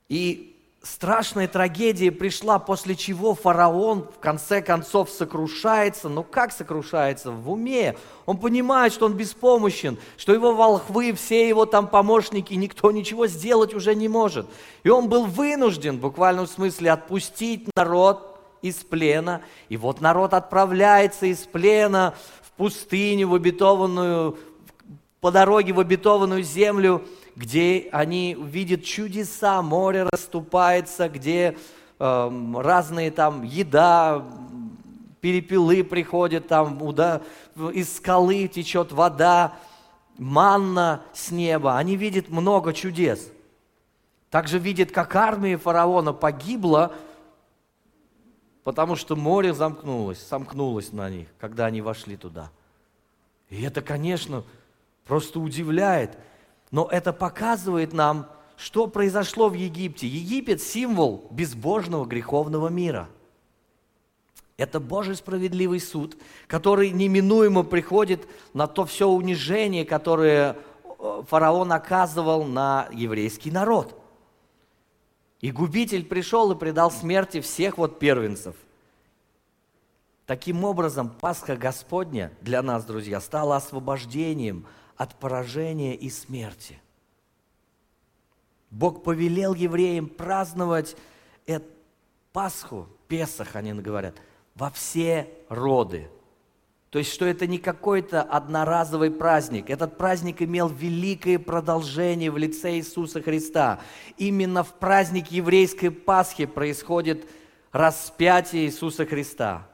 И 0.10 0.56
страшная 0.82 1.48
трагедия 1.48 2.12
пришла, 2.12 2.58
после 2.58 2.96
чего 2.96 3.36
фараон 3.36 4.08
в 4.16 4.20
конце 4.20 4.62
концов 4.62 5.12
сокрушается. 5.12 6.10
Но 6.10 6.24
как 6.24 6.52
сокрушается? 6.52 7.32
В 7.32 7.52
уме. 7.52 7.96
Он 8.26 8.38
понимает, 8.38 8.92
что 8.92 9.06
он 9.06 9.14
беспомощен, 9.14 10.00
что 10.18 10.34
его 10.34 10.54
волхвы, 10.54 11.14
все 11.14 11.48
его 11.48 11.66
там 11.66 11.88
помощники, 11.88 12.56
никто 12.56 12.92
ничего 12.92 13.28
сделать 13.28 13.76
уже 13.76 13.94
не 13.94 14.08
может. 14.08 14.48
И 14.84 14.90
он 14.90 15.10
был 15.10 15.26
вынужден, 15.26 15.98
в 15.98 16.02
буквальном 16.02 16.48
смысле, 16.48 16.92
отпустить 16.92 17.70
народ 17.76 18.40
из 18.64 18.76
плена. 18.78 19.42
И 19.70 19.78
вот 19.78 20.02
народ 20.02 20.34
отправляется 20.34 21.28
из 21.28 21.40
плена 21.40 22.16
в 22.42 22.52
пустыню, 22.54 23.28
в 23.28 23.36
обетованную, 23.36 24.40
по 25.22 25.32
дороге 25.32 25.74
в 25.74 25.80
обетованную 25.80 26.42
землю– 26.42 27.04
где 27.40 27.88
они 27.94 28.36
видят 28.38 28.84
чудеса, 28.84 29.62
море 29.62 30.04
расступается, 30.04 31.08
где 31.08 31.58
э, 31.98 32.52
разные 32.58 33.12
там 33.12 33.44
еда, 33.44 34.26
перепелы 35.22 35.86
приходят, 35.86 36.50
там 36.50 36.82
уда, 36.82 37.22
из 37.56 37.96
скалы 37.96 38.50
течет 38.50 38.92
вода, 38.92 39.54
манна 40.18 41.02
с 41.14 41.32
неба. 41.32 41.78
Они 41.78 41.96
видят 41.96 42.28
много 42.28 42.74
чудес. 42.74 43.32
Также 44.30 44.60
видят, 44.60 44.92
как 44.92 45.16
армия 45.16 45.58
фараона 45.58 46.12
погибла, 46.12 46.94
потому 48.66 48.98
что 48.98 49.16
море 49.16 49.54
замкнулось, 49.54 50.22
сомкнулось 50.22 50.92
на 50.92 51.10
них, 51.10 51.30
когда 51.40 51.68
они 51.68 51.80
вошли 51.80 52.18
туда. 52.18 52.52
И 53.50 53.64
это, 53.64 53.82
конечно, 53.82 54.44
просто 55.06 55.40
удивляет– 55.40 56.18
но 56.72 56.88
это 56.92 57.14
показывает 57.14 57.94
нам, 57.94 58.30
что 58.58 58.88
произошло 58.88 59.50
в 59.50 59.54
Египте. 59.54 60.08
Египет– 60.08 60.62
символ 60.62 61.28
безбожного 61.32 62.06
греховного 62.06 62.68
мира. 62.68 63.10
Это 64.58 64.82
Божий 64.82 65.16
справедливый 65.16 65.80
суд, 65.80 66.18
который 66.48 66.92
неминуемо 66.92 67.64
приходит 67.64 68.28
на 68.54 68.68
то 68.68 68.86
все 68.86 69.08
унижение, 69.08 69.86
которое 69.86 70.58
э, 71.00 71.24
фараон 71.28 71.72
оказывал 71.72 72.44
на 72.44 72.90
еврейский 72.92 73.52
народ. 73.52 73.96
И 75.40 75.52
губитель 75.52 76.04
пришел 76.04 76.52
и 76.52 76.56
предал 76.56 76.92
смерти 76.92 77.40
всех 77.40 77.78
вот 77.78 78.00
первенцев. 78.00 78.56
Таким 80.26 80.66
образом, 80.66 81.10
Пасха 81.10 81.56
Господня 81.56 82.34
для 82.42 82.62
нас, 82.62 82.84
друзья, 82.84 83.22
стала 83.22 83.56
освобождением– 83.56 84.68
от 85.00 85.16
поражения 85.16 85.96
и 85.96 86.10
смерти. 86.10 86.78
Бог 88.70 89.02
повелел 89.02 89.56
евреям 89.56 90.08
праздновать 90.08 90.98
эту 91.48 91.66
Пасху, 92.34 92.88
Песах, 93.08 93.56
они 93.56 93.74
говорят, 93.74 94.16
во 94.54 94.70
все 94.70 95.30
роды. 95.48 96.10
То 96.90 97.00
есть, 97.00 97.14
что 97.14 97.26
это 97.26 97.48
не 97.48 97.60
какой-то 97.60 98.22
одноразовый 98.22 99.10
праздник. 99.10 99.70
Этот 99.70 99.98
праздник 99.98 100.42
имел 100.42 100.68
великое 100.68 101.40
продолжение 101.40 102.30
в 102.30 102.38
лице 102.38 102.74
Иисуса 102.74 103.22
Христа. 103.22 103.80
Именно 104.18 104.64
в 104.64 104.74
праздник 104.74 105.32
еврейской 105.32 105.90
Пасхи 105.90 106.46
происходит 106.46 107.26
распятие 107.72 108.66
Иисуса 108.66 109.06
Христа. 109.06 109.69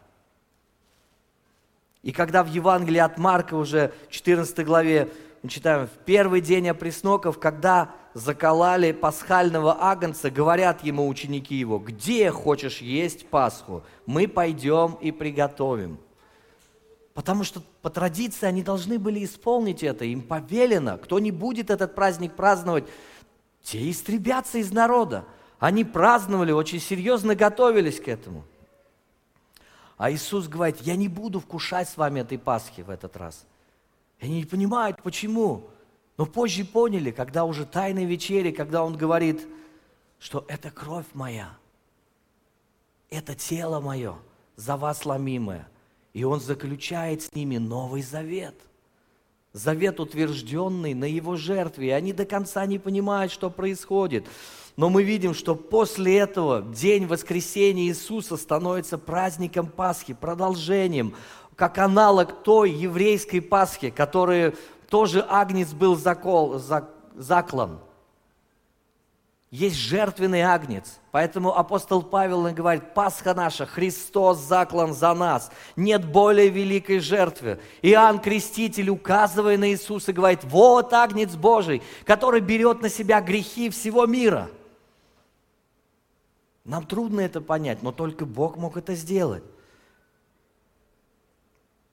И 2.06 2.12
когда 2.12 2.44
в 2.44 2.48
Евангелии 2.48 3.00
от 3.00 3.18
Марка 3.18 3.56
уже 3.56 3.91
в 4.08 4.12
14 4.12 4.63
главе 4.63 5.10
мы 5.41 5.50
читаем, 5.50 5.88
в 5.88 6.06
первый 6.06 6.39
день 6.39 6.70
опресноков, 6.70 7.39
когда 7.39 7.96
заколали 8.13 8.91
пасхального 8.91 9.76
агнца, 9.84 10.30
говорят 10.30 10.84
ему 10.84 11.08
ученики 11.08 11.56
его, 11.56 11.80
где 11.80 12.30
хочешь 12.30 12.78
есть 12.78 13.28
Пасху, 13.28 13.84
мы 14.06 14.28
пойдем 14.28 15.00
и 15.02 15.12
приготовим. 15.12 15.98
Потому 17.15 17.44
что 17.44 17.63
по 17.82 17.89
традиции 17.89 18.46
они 18.46 18.62
должны 18.62 19.00
были 19.00 19.26
исполнить 19.26 19.82
это, 19.82 20.06
им 20.06 20.22
повелено, 20.22 21.00
кто 21.00 21.18
не 21.18 21.32
будет 21.32 21.72
этот 21.72 21.96
праздник 21.96 22.36
праздновать, 22.36 22.86
те 23.63 23.89
истребятся 23.89 24.60
из 24.60 24.72
народа. 24.72 25.26
Они 25.58 25.84
праздновали, 25.84 26.52
очень 26.52 26.80
серьезно 26.80 27.34
готовились 27.34 28.00
к 28.00 28.08
этому– 28.08 28.44
а 29.98 30.12
Иисус 30.12 30.48
говорит, 30.48 30.82
я 30.82 30.96
не 30.96 31.08
буду 31.08 31.40
вкушать 31.40 31.88
с 31.88 31.98
вами 31.98 32.20
этой 32.22 32.38
Пасхи 32.38 32.82
в 32.82 32.90
этот 32.90 33.16
раз. 33.16 33.46
И 34.20 34.26
они 34.26 34.38
не 34.40 34.46
понимают, 34.46 35.02
почему. 35.02 35.70
Но 36.18 36.26
позже 36.26 36.66
поняли, 36.66 37.12
когда 37.12 37.46
уже 37.46 37.66
тайной 37.66 38.06
вечере, 38.06 38.52
когда 38.52 38.84
Он 38.84 38.96
говорит, 38.96 39.46
что 40.20 40.46
это 40.48 40.72
кровь 40.72 41.06
моя, 41.14 41.58
это 43.10 43.36
тело 43.36 43.80
мое, 43.80 44.16
за 44.56 44.78
вас 44.78 45.06
ломимое. 45.06 45.68
И 46.14 46.24
Он 46.24 46.40
заключает 46.40 47.24
с 47.24 47.34
ними 47.34 47.58
новый 47.58 48.02
завет. 48.02 48.56
Завет, 49.52 50.00
утвержденный 50.00 50.94
на 50.94 51.06
Его 51.06 51.36
жертве. 51.36 51.88
И 51.88 51.92
они 51.92 52.14
до 52.14 52.26
конца 52.26 52.66
не 52.66 52.80
понимают, 52.80 53.32
что 53.32 53.50
происходит. 53.50 54.26
Но 54.78 54.90
мы 54.90 55.04
видим, 55.04 55.34
что 55.34 55.56
после 55.56 56.20
этого 56.20 56.62
день 56.62 57.06
воскресения 57.06 57.86
Иисуса 57.86 58.36
становится 58.36 58.98
праздником 58.98 59.68
Пасхи, 59.68 60.14
продолжением, 60.14 61.16
как 61.56 61.78
аналог 61.78 62.44
той 62.44 62.72
еврейской 62.72 63.40
Пасхи, 63.40 63.90
которая 63.90 64.54
тоже 64.90 65.26
агнец 65.30 65.72
был 65.72 65.96
закол, 65.96 66.62
заклан. 67.16 67.80
Есть 69.50 69.78
жертвенный 69.78 70.42
агнец. 70.42 71.00
Поэтому 71.12 71.58
апостол 71.58 72.04
Павел 72.04 72.42
говорит, 72.52 72.94
Пасха 72.94 73.34
наша, 73.34 73.66
Христос 73.66 74.40
заклан 74.40 74.94
за 74.94 75.14
нас. 75.14 75.50
Нет 75.78 76.04
более 76.06 76.50
великой 76.50 77.00
жертвы. 77.00 77.60
Иоанн 77.82 78.20
Креститель, 78.20 78.90
указывая 78.90 79.58
на 79.58 79.70
Иисуса, 79.72 80.12
говорит, 80.12 80.44
вот 80.44 80.92
агнец 80.92 81.36
Божий, 81.36 81.82
который 82.04 82.42
берет 82.42 82.82
на 82.82 82.90
себя 82.90 83.22
грехи 83.22 83.70
всего 83.70 84.06
мира– 84.06 84.50
нам 86.65 86.86
трудно 86.86 87.21
это 87.21 87.41
понять, 87.41 87.84
но 87.84 87.91
только 87.91 88.25
Бог 88.25 88.58
мог 88.58 88.75
это 88.75 88.95
сделать. 88.95 89.43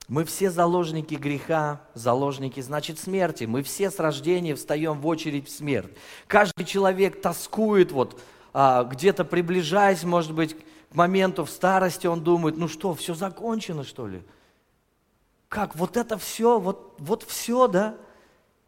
Мы 0.08 0.24
все 0.24 0.50
заложники 0.50 1.14
греха, 1.14 1.82
заложники, 1.94 2.60
значит, 2.60 2.98
смерти. 2.98 3.44
Мы 3.44 3.62
все 3.62 3.90
с 3.90 3.98
рождения 3.98 4.54
встаем 4.54 5.00
в 5.00 5.06
очередь 5.06 5.48
в 5.48 5.50
смерть. 5.50 5.90
Каждый 6.26 6.64
человек 6.64 7.20
тоскует, 7.20 7.92
вот, 7.92 8.20
а, 8.52 8.84
где-то 8.84 9.24
приближаясь, 9.24 10.04
может 10.04 10.34
быть, 10.34 10.56
к 10.90 10.94
моменту 10.94 11.44
в 11.44 11.50
старости, 11.50 12.06
он 12.06 12.22
думает, 12.22 12.56
ну 12.56 12.66
что, 12.66 12.94
все 12.94 13.14
закончено, 13.14 13.84
что 13.84 14.06
ли? 14.06 14.22
Как, 15.48 15.76
вот 15.76 15.96
это 15.96 16.18
все, 16.18 16.58
вот, 16.58 16.94
вот 16.98 17.22
все, 17.22 17.68
да? 17.68 17.96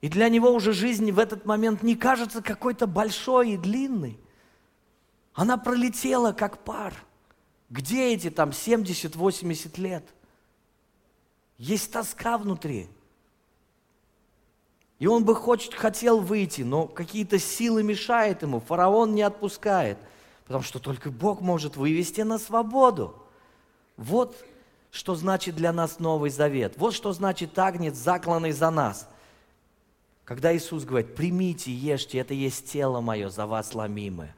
И 0.01 0.09
для 0.09 0.29
него 0.29 0.51
уже 0.51 0.73
жизнь 0.73 1.11
в 1.13 1.19
этот 1.19 1.47
момент 1.47 1.83
не 1.83 1.97
кажется 1.97 2.43
какой-то 2.43 2.87
большой 2.87 3.53
и 3.53 3.57
длинной. 3.57 4.19
Она 5.35 5.57
пролетела 5.57 6.33
как 6.33 6.65
пар. 6.65 6.95
Где 7.69 8.15
эти 8.15 8.31
там 8.31 8.51
70-80 8.51 9.81
лет? 9.81 10.05
Есть 11.59 11.93
тоска 11.93 12.39
внутри. 12.39 12.89
И 14.99 15.07
он 15.07 15.25
бы 15.25 15.35
хочет, 15.35 15.75
хотел 15.75 16.21
выйти, 16.21 16.63
но 16.63 16.87
какие-то 16.87 17.39
силы 17.39 17.83
мешают 17.83 18.43
ему. 18.43 18.61
Фараон 18.61 19.15
не 19.15 19.23
отпускает, 19.23 19.99
потому 20.47 20.63
что 20.63 20.79
только 20.79 21.11
Бог 21.11 21.41
может 21.41 21.77
вывести 21.77 22.21
на 22.21 22.39
свободу. 22.39 23.21
Вот 23.97 24.37
что 24.91 25.17
значит 25.17 25.57
для 25.57 25.73
нас 25.73 25.99
Новый 25.99 26.31
Завет. 26.31 26.75
Вот 26.77 26.95
что 26.95 27.13
значит 27.13 27.59
агнец, 27.59 27.97
закланный 27.97 28.53
за 28.53 28.71
нас. 28.71 29.09
Когда 30.25 30.57
Иисус 30.57 30.85
говорит, 30.85 31.17
примите, 31.17 31.73
ешьте, 31.73 32.19
это 32.19 32.33
есть 32.33 32.71
тело 32.71 33.01
мое 33.01 33.29
за 33.29 33.47
вас 33.47 33.75
ломимое. 33.75 34.35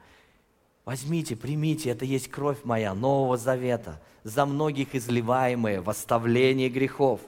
Возьмите, 0.87 1.35
примите, 1.35 1.89
это 1.89 2.05
есть 2.05 2.29
кровь 2.29 2.59
моя, 2.63 2.93
Нового 2.93 3.35
Завета, 3.35 3.99
за 4.23 4.45
многих 4.45 4.95
изливаемая 4.95 5.81
в 5.81 5.89
оставление 5.89 6.69
грехов. 6.69 7.19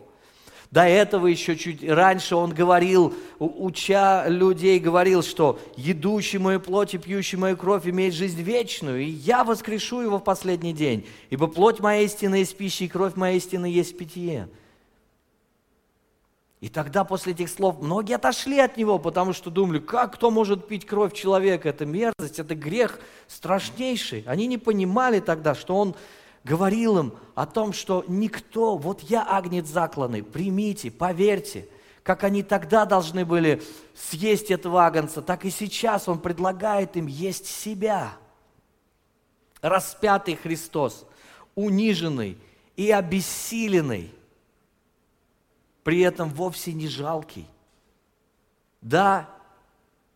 До 0.71 0.83
этого 0.83 1.27
еще 1.27 1.57
чуть 1.57 1.83
раньше 1.83 2.37
он 2.37 2.53
говорил, 2.53 3.13
уча 3.37 4.29
людей, 4.29 4.79
говорил, 4.79 5.23
что 5.23 5.59
едущий 5.75 6.39
мою 6.39 6.61
плоть 6.61 6.93
и 6.93 6.97
пьющий 6.97 7.37
мою 7.37 7.57
кровь 7.57 7.85
имеет 7.85 8.13
жизнь 8.13 8.41
вечную, 8.41 9.01
и 9.01 9.09
я 9.09 9.43
воскрешу 9.43 9.99
его 9.99 10.19
в 10.19 10.23
последний 10.23 10.71
день, 10.71 11.05
ибо 11.29 11.47
плоть 11.47 11.81
моя 11.81 12.03
истина 12.03 12.35
есть 12.35 12.55
пища, 12.55 12.85
и 12.85 12.87
кровь 12.87 13.17
моя 13.17 13.35
истина 13.35 13.65
есть 13.65 13.97
питье. 13.97 14.47
И 16.61 16.67
тогда 16.67 17.05
после 17.05 17.31
этих 17.31 17.49
слов 17.49 17.79
многие 17.79 18.15
отошли 18.15 18.59
от 18.59 18.75
него, 18.75 18.99
потому 18.99 19.31
что 19.31 19.49
думали, 19.49 19.79
как 19.79 20.15
кто 20.15 20.29
может 20.29 20.67
пить 20.67 20.85
кровь 20.85 21.13
человека, 21.13 21.69
это 21.69 21.85
мерзость, 21.85 22.39
это 22.39 22.53
грех 22.53 22.99
страшнейший. 23.27 24.25
Они 24.27 24.45
не 24.45 24.57
понимали 24.57 25.21
тогда, 25.21 25.55
что 25.55 25.77
он 25.77 25.95
говорил 26.43 26.99
им 26.99 27.13
о 27.35 27.45
том, 27.45 27.71
что 27.71 28.03
никто, 28.07 28.75
вот 28.75 29.01
я 29.03 29.25
агнец 29.25 29.67
закланный, 29.67 30.21
примите, 30.21 30.91
поверьте, 30.91 31.69
как 32.03 32.25
они 32.25 32.43
тогда 32.43 32.85
должны 32.85 33.23
были 33.23 33.61
съесть 33.95 34.51
этого 34.51 34.85
агнца, 34.85 35.21
так 35.21 35.45
и 35.45 35.51
сейчас 35.51 36.09
он 36.09 36.19
предлагает 36.19 36.97
им 36.97 37.07
есть 37.07 37.45
себя. 37.45 38.11
Распятый 39.61 40.35
Христос, 40.35 41.05
униженный 41.55 42.37
и 42.75 42.91
обессиленный, 42.91 44.11
при 45.83 46.01
этом 46.01 46.29
вовсе 46.29 46.73
не 46.73 46.87
жалкий. 46.87 47.47
Да, 48.81 49.29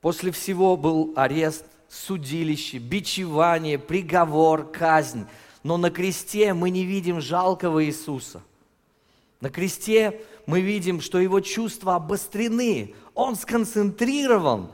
после 0.01 0.31
всего 0.31 0.77
был 0.77 1.13
арест, 1.15 1.65
судилище, 1.89 2.77
бичевание, 2.77 3.77
приговор, 3.77 4.69
казнь– 4.69 5.25
но 5.63 5.77
на 5.77 5.89
кресте 5.89 6.53
мы 6.53 6.69
не 6.69 6.85
видим 6.85 7.21
жалкого 7.21 7.85
Иисуса. 7.85 8.43
На 9.39 9.49
кресте 9.49 10.21
мы 10.45 10.61
видим, 10.61 11.01
что 11.01 11.19
его 11.19 11.39
чувства 11.39 11.95
обострены. 11.95 12.93
Он 13.13 13.35
сконцентрирован 13.35 14.71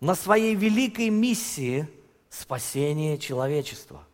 на 0.00 0.14
своей 0.14 0.54
великой 0.54 1.10
миссии 1.10 1.88
спасения 2.30 3.16
человечества. 3.16 4.04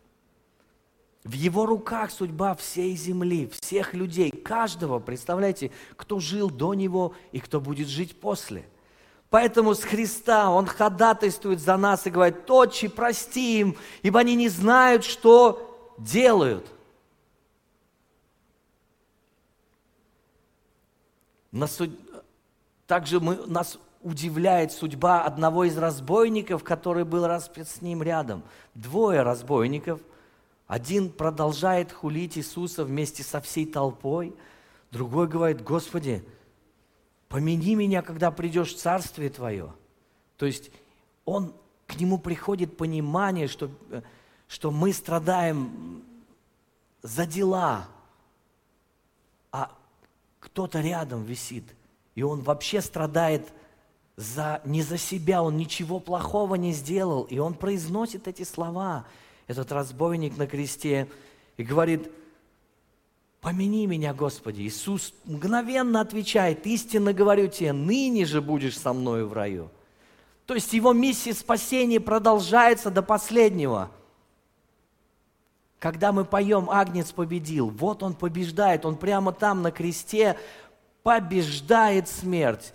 В 1.25 1.31
его 1.31 1.65
руках 1.65 2.11
судьба 2.11 2.53
всей 2.53 2.95
земли, 2.95 3.49
всех 3.59 3.95
людей, 3.95 4.29
каждого, 4.29 4.99
представляете, 4.99 5.71
кто 5.97 6.19
жил 6.19 6.51
до 6.51 6.75
него 6.75 7.15
и 7.31 7.39
кто 7.39 7.59
будет 7.59 7.87
жить 7.87 8.19
после. 8.21 8.69
Поэтому 9.31 9.73
с 9.73 9.81
Христа 9.83 10.51
Он 10.51 10.67
ходатайствует 10.67 11.59
за 11.59 11.77
нас 11.77 12.05
и 12.05 12.11
говорит, 12.11 12.49
«Отче, 12.49 12.89
прости 12.89 13.59
им, 13.61 13.75
ибо 14.03 14.19
они 14.19 14.35
не 14.35 14.49
знают, 14.49 15.03
что 15.03 15.95
делают. 15.97 16.67
Нас, 21.51 21.79
также 22.85 23.19
мы, 23.19 23.37
нас 23.47 23.79
удивляет 24.03 24.73
судьба 24.73 25.23
одного 25.23 25.63
из 25.63 25.75
разбойников, 25.75 26.63
который 26.63 27.03
был 27.03 27.25
распят 27.25 27.67
с 27.67 27.81
ним 27.81 28.03
рядом. 28.03 28.43
Двое 28.75 29.23
разбойников. 29.23 29.99
Один 30.67 31.11
продолжает 31.11 31.91
хулить 31.91 32.37
Иисуса 32.37 32.83
вместе 32.83 33.23
со 33.23 33.39
всей 33.41 33.65
толпой. 33.65 34.33
Другой 34.91 35.27
говорит, 35.27 35.63
Господи, 35.63 36.23
помяни 37.27 37.75
меня, 37.75 38.01
когда 38.01 38.31
придешь 38.31 38.73
в 38.73 38.79
Царствие 38.79 39.29
Твое. 39.29 39.73
То 40.37 40.45
есть 40.45 40.71
он, 41.23 41.53
к 41.85 41.99
нему 41.99 42.17
приходит 42.17 42.77
понимание, 42.77 43.47
что 43.47 43.69
э, 43.91 44.01
что 44.47 44.71
мы 44.71 44.93
страдаем 44.93 46.03
за 47.01 47.25
дела, 47.25 47.87
а 49.51 49.71
кто-то 50.39 50.81
рядом 50.81 51.23
висит, 51.23 51.63
и 52.13 52.23
он 52.23 52.41
вообще 52.41 52.81
страдает 52.81 53.51
за, 54.15 54.61
не 54.65 54.81
за 54.81 54.97
себя, 54.97 55.43
он 55.43 55.57
ничего 55.57 55.99
плохого 55.99 56.55
не 56.55 56.73
сделал, 56.73 57.23
и 57.23 57.37
он 57.37 57.53
произносит 57.53 58.27
эти 58.27 58.43
слова, 58.43 59.05
этот 59.47 59.71
разбойник 59.71 60.37
на 60.37 60.47
кресте, 60.47 61.07
и 61.57 61.63
говорит, 61.63 62.11
помяни 63.41 63.85
меня, 63.85 64.13
Господи. 64.13 64.61
Иисус 64.61 65.13
мгновенно 65.25 66.01
отвечает, 66.01 66.65
истинно 66.65 67.13
говорю 67.13 67.47
тебе, 67.47 67.73
ныне 67.73 68.25
же 68.25 68.41
будешь 68.41 68.77
со 68.77 68.93
мною 68.93 69.27
в 69.27 69.33
раю. 69.33 69.69
То 70.45 70.53
есть 70.53 70.73
его 70.73 70.93
миссия 70.93 71.33
спасения 71.33 71.99
продолжается 71.99 72.91
до 72.91 73.01
последнего– 73.01 73.91
когда 75.85 76.11
мы 76.11 76.25
поем 76.25 76.67
«Агнец 76.71 77.11
победил», 77.11 77.69
вот 77.69 78.01
он 78.01 78.15
побеждает, 78.15 78.87
он 78.87 78.95
прямо 78.95 79.31
там 79.31 79.61
на 79.61 79.69
кресте 79.69 80.35
побеждает 81.03 82.07
смерть. 82.09 82.73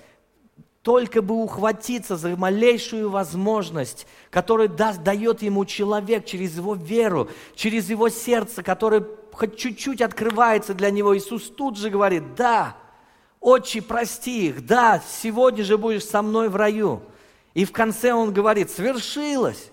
Только 0.83 1.21
бы 1.21 1.35
ухватиться 1.35 2.17
за 2.17 2.37
малейшую 2.37 3.11
возможность, 3.11 4.07
которую 4.31 4.71
даст, 4.71 5.03
дает 5.03 5.43
ему 5.43 5.67
человек 5.67 6.25
через 6.25 6.57
его 6.57 6.75
веру, 6.75 7.29
через 7.55 7.91
его 7.91 8.09
сердце, 8.09 8.63
которое 8.63 9.07
хоть 9.33 9.59
чуть-чуть 9.59 10.01
открывается 10.01 10.73
для 10.73 10.91
него. 10.91 11.17
Иисус 11.17 11.51
тут 11.51 11.77
же 11.77 11.91
говорит, 11.91 12.35
да, 12.35 12.77
отче, 13.41 13.83
прости 13.83 14.49
их, 14.49 14.65
да, 14.65 15.03
сегодня 15.07 15.65
же 15.65 15.77
будешь 15.77 16.07
со 16.07 16.23
мной 16.23 16.49
в 16.49 16.57
раю. 16.57 17.03
И 17.53 17.67
в 17.67 17.73
конце 17.73 18.13
он 18.13 18.33
говорит, 18.33 18.71
свершилось. 18.71 19.71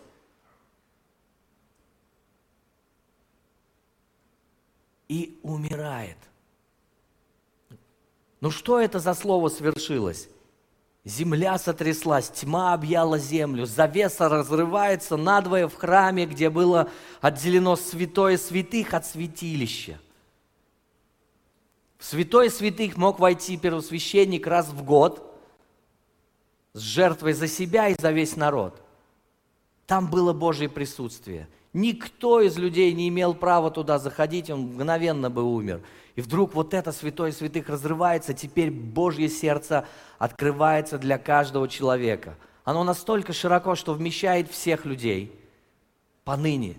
и 5.07 5.39
умирает. 5.41 6.17
Ну 8.41 8.51
что 8.51 8.79
это 8.79 8.99
за 8.99 9.13
слово 9.13 9.49
свершилось? 9.49 10.29
Земля 11.07 11.57
сотряслась, 11.57 12.27
тьма 12.27 12.73
объяла 12.73 13.17
землю, 13.17 13.65
завеса 13.65 14.27
разрывается 14.27 15.15
надвое 15.15 15.69
в 15.69 15.75
храме, 15.75 16.25
где 16.25 16.49
было 16.49 16.89
отделено 17.21 17.77
святое 17.77 18.37
святых 18.37 18.93
от 18.93 19.05
святилища. 19.05 20.01
В 21.97 22.03
святое 22.03 22.49
святых 22.49 22.97
мог 22.97 23.19
войти 23.19 23.55
первосвященник 23.55 24.45
раз 24.47 24.67
в 24.67 24.83
год 24.83 25.23
с 26.73 26.81
жертвой 26.81 27.31
за 27.31 27.47
себя 27.47 27.87
и 27.87 27.95
за 27.97 28.11
весь 28.11 28.35
народ. 28.35 28.81
Там 29.85 30.09
было 30.09 30.33
Божье 30.33 30.67
присутствие– 30.67 31.47
Никто 31.77 32.41
из 32.41 32.57
людей 32.57 32.91
не 32.93 33.07
имел 33.09 33.35
права 33.35 33.69
туда 33.69 33.99
заходить, 33.99 34.49
он 34.49 34.61
мгновенно 34.61 35.29
бы 35.29 35.43
умер. 35.43 35.83
И 36.17 36.21
вдруг 36.21 36.55
вот 36.55 36.73
это 36.73 36.91
святое 36.91 37.31
святых 37.31 37.69
разрывается, 37.69 38.33
теперь 38.33 38.71
Божье 38.71 39.29
сердце 39.29 39.85
открывается 40.17 40.97
для 40.97 41.19
каждого 41.19 41.69
человека. 41.69 42.35
Оно 42.63 42.83
настолько 42.83 43.33
широко, 43.33 43.75
что 43.75 43.93
вмещает 43.93 44.49
всех 44.49 44.85
людей 44.85 45.39
поныне. 46.23 46.75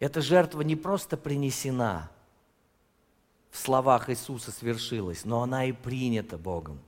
Эта 0.00 0.20
жертва 0.20 0.62
не 0.62 0.74
просто 0.74 1.16
принесена, 1.16 2.10
в 3.52 3.58
словах 3.58 4.10
Иисуса 4.10 4.50
свершилась, 4.50 5.24
но 5.24 5.42
она 5.42 5.66
и 5.66 5.72
принята 5.72 6.36
Богом. 6.36 6.80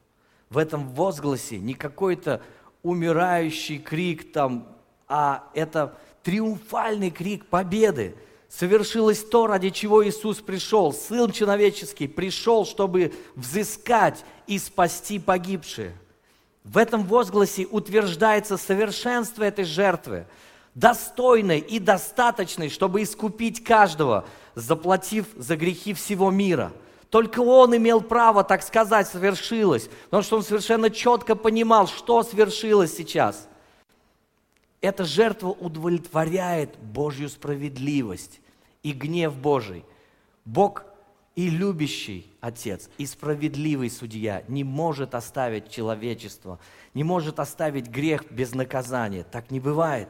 В 0.48 0.58
этом 0.58 0.88
возгласе 0.88 1.58
не 1.60 1.74
какой-то 1.74 2.42
умирающий 2.82 3.78
крик 3.78 4.32
там, 4.32 4.66
а 5.06 5.48
это 5.54 5.96
триумфальный 6.24 7.12
крик 7.12 7.46
победы. 7.46 8.16
Совершилось 8.50 9.24
то, 9.24 9.46
ради 9.46 9.70
чего 9.70 10.06
Иисус 10.06 10.38
пришел. 10.38 10.92
Сын 10.92 11.30
человеческий 11.30 12.08
пришел, 12.08 12.66
чтобы 12.66 13.14
взыскать 13.36 14.24
и 14.46 14.58
спасти 14.58 15.18
погибшие. 15.18 15.96
В 16.64 16.76
этом 16.76 17.04
возгласе 17.04 17.66
утверждается 17.70 18.56
совершенство 18.56 19.44
этой 19.44 19.64
жертвы, 19.64 20.26
достойной 20.74 21.60
и 21.60 21.78
достаточной, 21.78 22.68
чтобы 22.68 23.02
искупить 23.02 23.64
каждого, 23.64 24.26
заплатив 24.54 25.26
за 25.36 25.56
грехи 25.56 25.94
всего 25.94 26.30
мира– 26.30 26.72
только 27.10 27.40
он 27.40 27.76
имел 27.76 28.00
право, 28.00 28.44
так 28.44 28.62
сказать, 28.62 29.08
свершилось, 29.08 29.90
потому 30.04 30.22
что 30.22 30.36
он 30.36 30.44
совершенно 30.44 30.90
четко 30.90 31.34
понимал, 31.34 31.88
что 31.88 32.22
свершилось 32.22 32.96
сейчас. 32.96 33.48
Эта 34.81 35.05
жертва 35.05 35.49
удовлетворяет 35.49 36.79
Божью 36.79 37.29
справедливость 37.29 38.40
и 38.83 38.93
гнев 38.93 39.37
Божий. 39.37 39.85
Бог 40.45 40.85
и 41.37 41.51
любящий 41.51 42.33
Отец, 42.40 42.88
и 42.97 43.07
справедливый 43.07 43.90
Судья 43.90 44.43
не 44.49 44.64
может 44.64 45.14
оставить 45.14 45.71
человечество, 45.71 46.59
не 46.95 47.05
может 47.05 47.38
оставить 47.38 47.88
грех 47.88 48.31
без 48.31 48.55
наказания. 48.55 49.23
Так 49.23 49.51
не 49.51 49.61
бывает. 49.61 50.09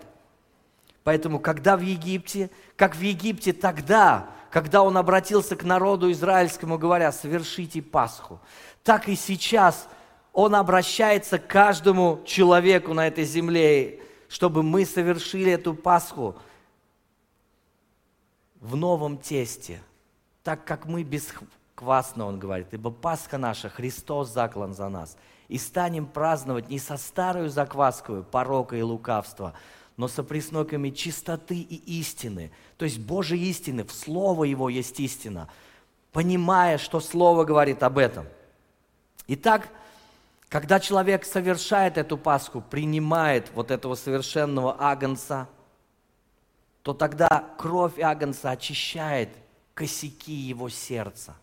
Поэтому, 1.03 1.41
когда 1.41 1.77
в 1.77 1.81
Египте, 1.81 2.51
как 2.77 2.95
в 2.95 3.01
Египте 3.01 3.53
тогда, 3.53 4.31
когда 4.51 4.83
он 4.83 4.97
обратился 4.97 5.57
к 5.57 5.65
народу 5.65 6.11
израильскому, 6.13 6.79
говоря, 6.79 7.11
совершите 7.11 7.83
Пасху, 7.83 8.41
так 8.85 9.09
и 9.09 9.17
сейчас 9.17 9.89
Он 10.33 10.55
обращается 10.55 11.39
к 11.41 11.49
каждому 11.49 12.21
человеку 12.25 12.95
на 12.95 13.09
этой 13.09 13.25
земле, 13.25 14.00
чтобы 14.31 14.63
мы 14.63 14.87
совершили 14.87 15.51
эту 15.51 15.75
Пасху 15.75 16.37
в 18.61 18.77
новом 18.77 19.19
тесте, 19.19 19.83
так 20.45 20.65
как 20.65 20.87
мы 20.87 21.03
бесквасно, 21.03 22.27
он 22.27 22.39
говорит, 22.39 22.69
ибо 22.71 22.93
Пасха 22.93 23.39
наша, 23.39 23.69
Христос 23.69 24.33
заклан 24.33 24.73
за 24.73 24.89
нас. 24.89 25.17
И 25.49 25.59
станем 25.59 26.07
праздновать 26.07 26.69
не 26.69 26.79
со 26.79 26.97
старую 26.97 27.51
закваскою 27.51 28.23
порока 28.23 28.77
и 28.77 28.83
лукавства, 28.83 29.53
но 29.97 30.07
со 30.07 30.23
присноками 30.23 30.91
чистоты 30.91 31.57
и 31.57 31.99
истины. 31.99 32.53
То 32.77 32.85
есть 32.85 33.01
Божьей 33.01 33.51
истины, 33.51 33.83
в 33.83 33.91
Слово 33.91 34.45
Его 34.45 34.69
есть 34.69 35.01
истина, 35.01 35.49
понимая, 36.13 36.79
что 36.79 37.01
Слово 37.01 37.43
говорит 37.43 37.83
об 37.83 37.99
этом. 37.99 38.27
Итак, 39.27 39.71
когда 40.51 40.81
человек 40.81 41.25
совершает 41.25 41.97
эту 41.97 42.19
Пасху, 42.19 42.61
принимает 42.61 43.51
вот 43.55 43.71
этого 43.71 43.95
совершенного 43.95 44.77
агнца, 44.81 45.49
то 46.83 46.93
тогда 46.93 47.55
кровь 47.57 48.01
агнца 48.01 48.51
очищает 48.51 49.29
косяки 49.75 50.33
его 50.33 50.69
сердца. 50.69 51.37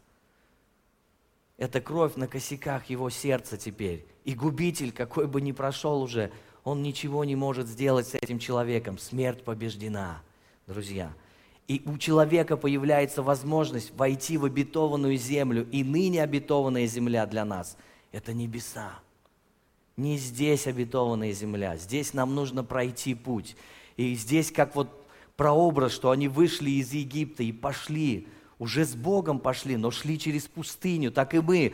Это 1.58 1.80
кровь 1.80 2.18
на 2.18 2.28
косяках 2.28 2.90
его 2.90 3.10
сердца 3.10 3.56
теперь. 3.58 4.06
И 4.26 4.36
губитель, 4.36 4.92
какой 4.92 5.26
бы 5.26 5.40
ни 5.40 5.54
прошел 5.54 6.02
уже, 6.02 6.30
он 6.66 6.84
ничего 6.84 7.24
не 7.24 7.38
может 7.38 7.70
сделать 7.70 8.10
с 8.10 8.16
этим 8.16 8.40
человеком. 8.40 8.98
Смерть 8.98 9.46
побеждена, 9.46 10.22
друзья. 10.68 11.14
И 11.70 11.82
у 11.86 11.98
человека 11.98 12.58
появляется 12.58 13.24
возможность 13.24 13.96
войти 13.96 14.38
в 14.38 14.44
обетованную 14.44 15.16
землю. 15.16 15.66
И 15.72 15.86
ныне 15.86 16.22
обетованная 16.22 16.88
земля 16.88 17.26
для 17.26 17.46
нас– 17.46 17.78
это 18.18 18.34
небеса. 18.34 19.00
Не 19.96 20.18
здесь 20.18 20.68
обетованная 20.68 21.32
земля, 21.34 21.78
здесь 21.78 22.14
нам 22.14 22.36
нужно 22.36 22.64
пройти 22.64 23.14
путь. 23.14 23.56
И 23.96 24.16
здесь 24.16 24.52
как 24.52 24.76
вот 24.76 24.90
прообраз, 25.36 25.92
что 25.92 26.12
они 26.12 26.28
вышли 26.28 26.72
из 26.72 26.92
Египта 26.94 27.44
и 27.44 27.52
пошли, 27.52 28.28
уже 28.60 28.86
с 28.86 28.96
Богом 28.96 29.40
пошли, 29.40 29.78
но 29.78 29.92
шли 29.92 30.20
через 30.20 30.48
пустыню, 30.48 31.12
так 31.12 31.36
и 31.36 31.40
мы, 31.40 31.74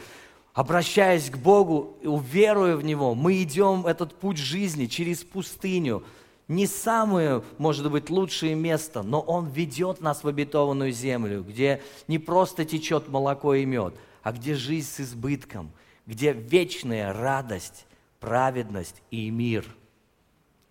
обращаясь 0.54 1.30
к 1.30 1.38
Богу, 1.38 1.98
уверуя 2.04 2.76
в 2.76 2.84
Него, 2.84 3.16
мы 3.16 3.42
идем 3.42 3.88
этот 3.88 4.14
путь 4.20 4.38
жизни 4.38 4.86
через 4.86 5.24
пустыню, 5.24 6.04
не 6.50 6.68
самое, 6.68 7.42
может 7.58 7.90
быть, 7.90 8.10
лучшее 8.10 8.54
место, 8.56 9.02
но 9.02 9.22
Он 9.22 9.48
ведет 9.48 10.02
нас 10.02 10.26
в 10.26 10.28
обетованную 10.28 10.92
землю, 10.92 11.42
где 11.42 11.82
не 12.10 12.20
просто 12.20 12.66
течет 12.66 13.08
молоко 13.08 13.54
и 13.54 13.66
мед, 13.66 13.96
а 14.24 14.34
где 14.34 14.56
жизнь 14.56 14.90
с 14.90 15.00
избытком– 15.00 15.72
где 16.06 16.34
вечная 16.34 17.14
радость, 17.14 17.86
праведность 18.20 19.02
и 19.12 19.30
мир. 19.30 19.66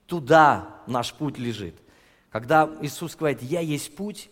Туда 0.07 0.83
наш 0.87 1.13
путь 1.15 1.39
лежит. 1.39 1.75
Когда 2.31 2.71
Иисус 2.81 3.15
говорит, 3.17 3.43
я 3.43 3.61
есть 3.61 3.95
путь, 3.95 4.31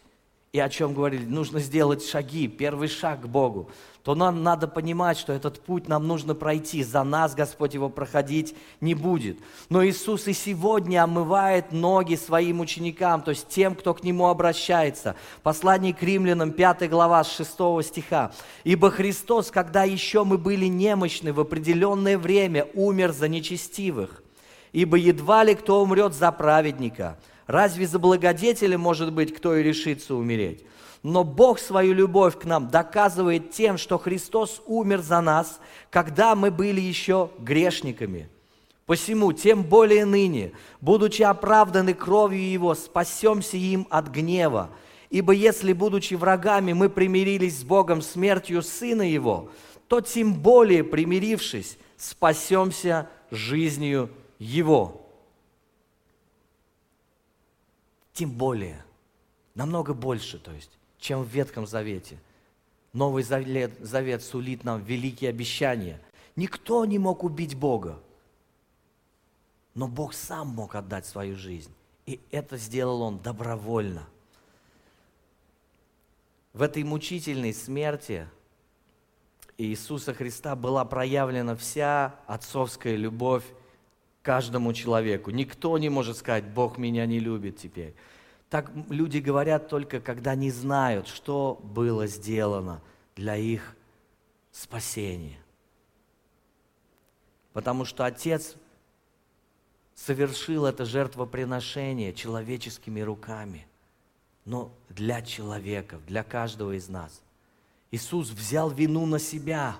и 0.53 0.59
о 0.59 0.69
чем 0.69 0.95
говорили, 0.95 1.25
нужно 1.25 1.61
сделать 1.61 2.05
шаги, 2.05 2.49
первый 2.49 2.89
шаг 2.89 3.23
к 3.23 3.27
Богу, 3.27 3.71
то 4.03 4.15
нам 4.15 4.43
надо 4.43 4.67
понимать, 4.67 5.19
что 5.19 5.33
этот 5.33 5.61
путь 5.61 5.87
нам 5.87 6.07
нужно 6.07 6.35
пройти. 6.35 6.83
За 6.83 7.05
нас 7.05 7.35
Господь 7.35 7.75
его 7.75 7.91
проходить 7.91 8.55
не 8.81 8.95
будет. 8.95 9.39
Но 9.69 9.85
Иисус 9.85 10.27
и 10.27 10.33
сегодня 10.33 11.05
омывает 11.05 11.73
ноги 11.73 12.15
своим 12.15 12.61
ученикам, 12.61 13.21
то 13.21 13.31
есть 13.31 13.49
тем, 13.49 13.75
кто 13.75 13.93
к 13.93 14.03
Нему 14.03 14.29
обращается. 14.29 15.17
Послание 15.43 15.93
к 15.93 16.03
римлянам, 16.03 16.53
5 16.53 16.89
глава, 16.89 17.23
с 17.23 17.31
6 17.31 17.51
стиха. 17.83 18.33
«Ибо 18.65 18.91
Христос, 18.91 19.51
когда 19.51 19.85
еще 19.85 20.25
мы 20.25 20.39
были 20.39 20.67
немощны, 20.67 21.33
в 21.33 21.41
определенное 21.41 22.17
время 22.17 22.67
умер 22.75 23.13
за 23.13 23.29
нечестивых. 23.29 24.23
Ибо 24.73 24.97
едва 24.97 25.45
ли 25.45 25.55
кто 25.55 25.83
умрет 25.83 26.15
за 26.15 26.33
праведника. 26.33 27.19
Разве 27.47 27.87
за 27.87 27.99
благодетеля, 27.99 28.79
может 28.79 29.13
быть, 29.13 29.35
кто 29.35 29.57
и 29.57 29.63
решится 29.63 30.15
умереть?» 30.15 30.65
Но 31.03 31.25
Бог 31.25 31.59
свою 31.59 31.95
любовь 31.95 32.39
к 32.39 32.45
нам 32.45 32.69
доказывает 32.69 33.53
тем, 33.53 33.79
что 33.79 33.99
Христос 33.99 34.63
умер 34.67 35.01
за 35.01 35.21
нас, 35.21 35.61
когда 35.89 36.35
мы 36.35 36.51
были 36.51 36.81
еще 36.81 37.31
грешниками. 37.39 38.29
Посему, 38.85 39.33
тем 39.33 39.63
более 39.63 40.05
ныне, 40.05 40.53
будучи 40.81 41.23
оправданы 41.23 41.95
кровью 41.95 42.51
Его, 42.51 42.75
спасемся 42.75 43.57
им 43.57 43.87
от 43.89 44.09
гнева. 44.09 44.71
Ибо 45.09 45.33
если, 45.33 45.73
будучи 45.73 46.15
врагами, 46.15 46.73
мы 46.73 46.91
примирились 46.91 47.61
с 47.61 47.65
Богом 47.65 48.03
смертью 48.03 48.63
Сына 48.63 49.09
Его, 49.09 49.51
то 49.89 50.01
тем 50.01 50.35
более, 50.35 50.85
примирившись, 50.85 51.79
спасемся 51.97 53.09
жизнью 53.31 54.11
Его. 54.39 55.07
Тем 58.13 58.31
более, 58.33 58.85
намного 59.55 59.95
больше, 59.95 60.39
то 60.39 60.53
есть 60.53 60.80
чем 61.01 61.25
в 61.25 61.29
Ветхом 61.29 61.67
Завете. 61.67 62.19
Новый 62.93 63.23
Завет, 63.23 64.23
сулит 64.23 64.65
нам 64.65 64.83
великие 64.83 65.31
обещания. 65.31 66.01
Никто 66.37 66.85
не 66.85 66.99
мог 66.99 67.25
убить 67.25 67.57
Бога, 67.57 67.99
но 69.75 69.89
Бог 69.89 70.15
сам 70.15 70.49
мог 70.49 70.75
отдать 70.75 71.07
свою 71.07 71.37
жизнь. 71.37 71.73
И 72.07 72.21
это 72.31 72.57
сделал 72.57 73.03
Он 73.03 73.19
добровольно. 73.19 74.07
В 76.53 76.63
этой 76.63 76.83
мучительной 76.83 77.55
смерти 77.55 78.27
Иисуса 79.57 80.13
Христа 80.13 80.57
была 80.57 80.85
проявлена 80.85 81.55
вся 81.55 82.17
отцовская 82.27 82.97
любовь 82.97 83.45
каждому 84.23 84.73
человеку. 84.73 85.31
Никто 85.31 85.79
не 85.79 85.89
может 85.89 86.17
сказать, 86.17 86.45
Бог 86.45 86.77
меня 86.77 87.07
не 87.07 87.21
любит 87.21 87.57
теперь. 87.59 87.95
Так 88.51 88.73
люди 88.89 89.19
говорят 89.19 89.69
только, 89.69 90.01
когда 90.01 90.35
не 90.35 90.51
знают, 90.51 91.07
что 91.07 91.61
было 91.63 92.09
сделано 92.09 92.83
для 93.15 93.37
их 93.37 93.77
спасения. 94.51 95.39
Потому 97.53 97.85
что 97.85 98.05
Отец 98.05 98.57
совершил 99.95 100.67
это 100.67 100.85
жертвоприношение 100.85 102.13
человеческими 102.13 103.01
руками, 103.01 103.69
но 104.45 104.73
для 104.89 105.23
человека, 105.23 106.01
для 106.09 106.25
каждого 106.25 106.77
из 106.77 106.89
нас. 106.89 107.23
Иисус 107.93 108.31
взял 108.31 108.69
вину 108.69 109.07
на 109.07 109.21
себя, 109.21 109.77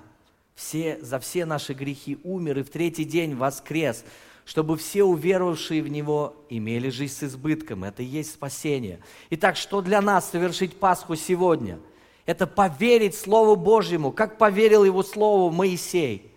все, 0.55 0.97
за 1.01 1.19
все 1.19 1.43
наши 1.43 1.73
грехи 1.73 2.19
умер 2.23 2.59
и 2.59 2.63
в 2.63 2.69
третий 2.69 3.03
день 3.03 3.35
воскрес– 3.35 4.05
чтобы 4.51 4.75
все 4.75 5.05
уверовавшие 5.05 5.81
в 5.81 5.87
Него 5.87 6.35
имели 6.49 6.89
жизнь 6.89 7.13
с 7.13 7.23
избытком. 7.23 7.85
Это 7.85 8.03
и 8.03 8.05
есть 8.05 8.33
спасение. 8.33 8.99
Итак, 9.29 9.55
что 9.55 9.79
для 9.79 10.01
нас 10.01 10.29
совершить 10.29 10.77
Пасху 10.77 11.15
сегодня? 11.15 11.79
Это 12.25 12.47
поверить 12.47 13.15
Слову 13.15 13.55
Божьему, 13.55 14.11
как 14.11 14.37
поверил 14.37 14.83
Его 14.83 15.03
Слову 15.03 15.51
Моисей. 15.51 16.33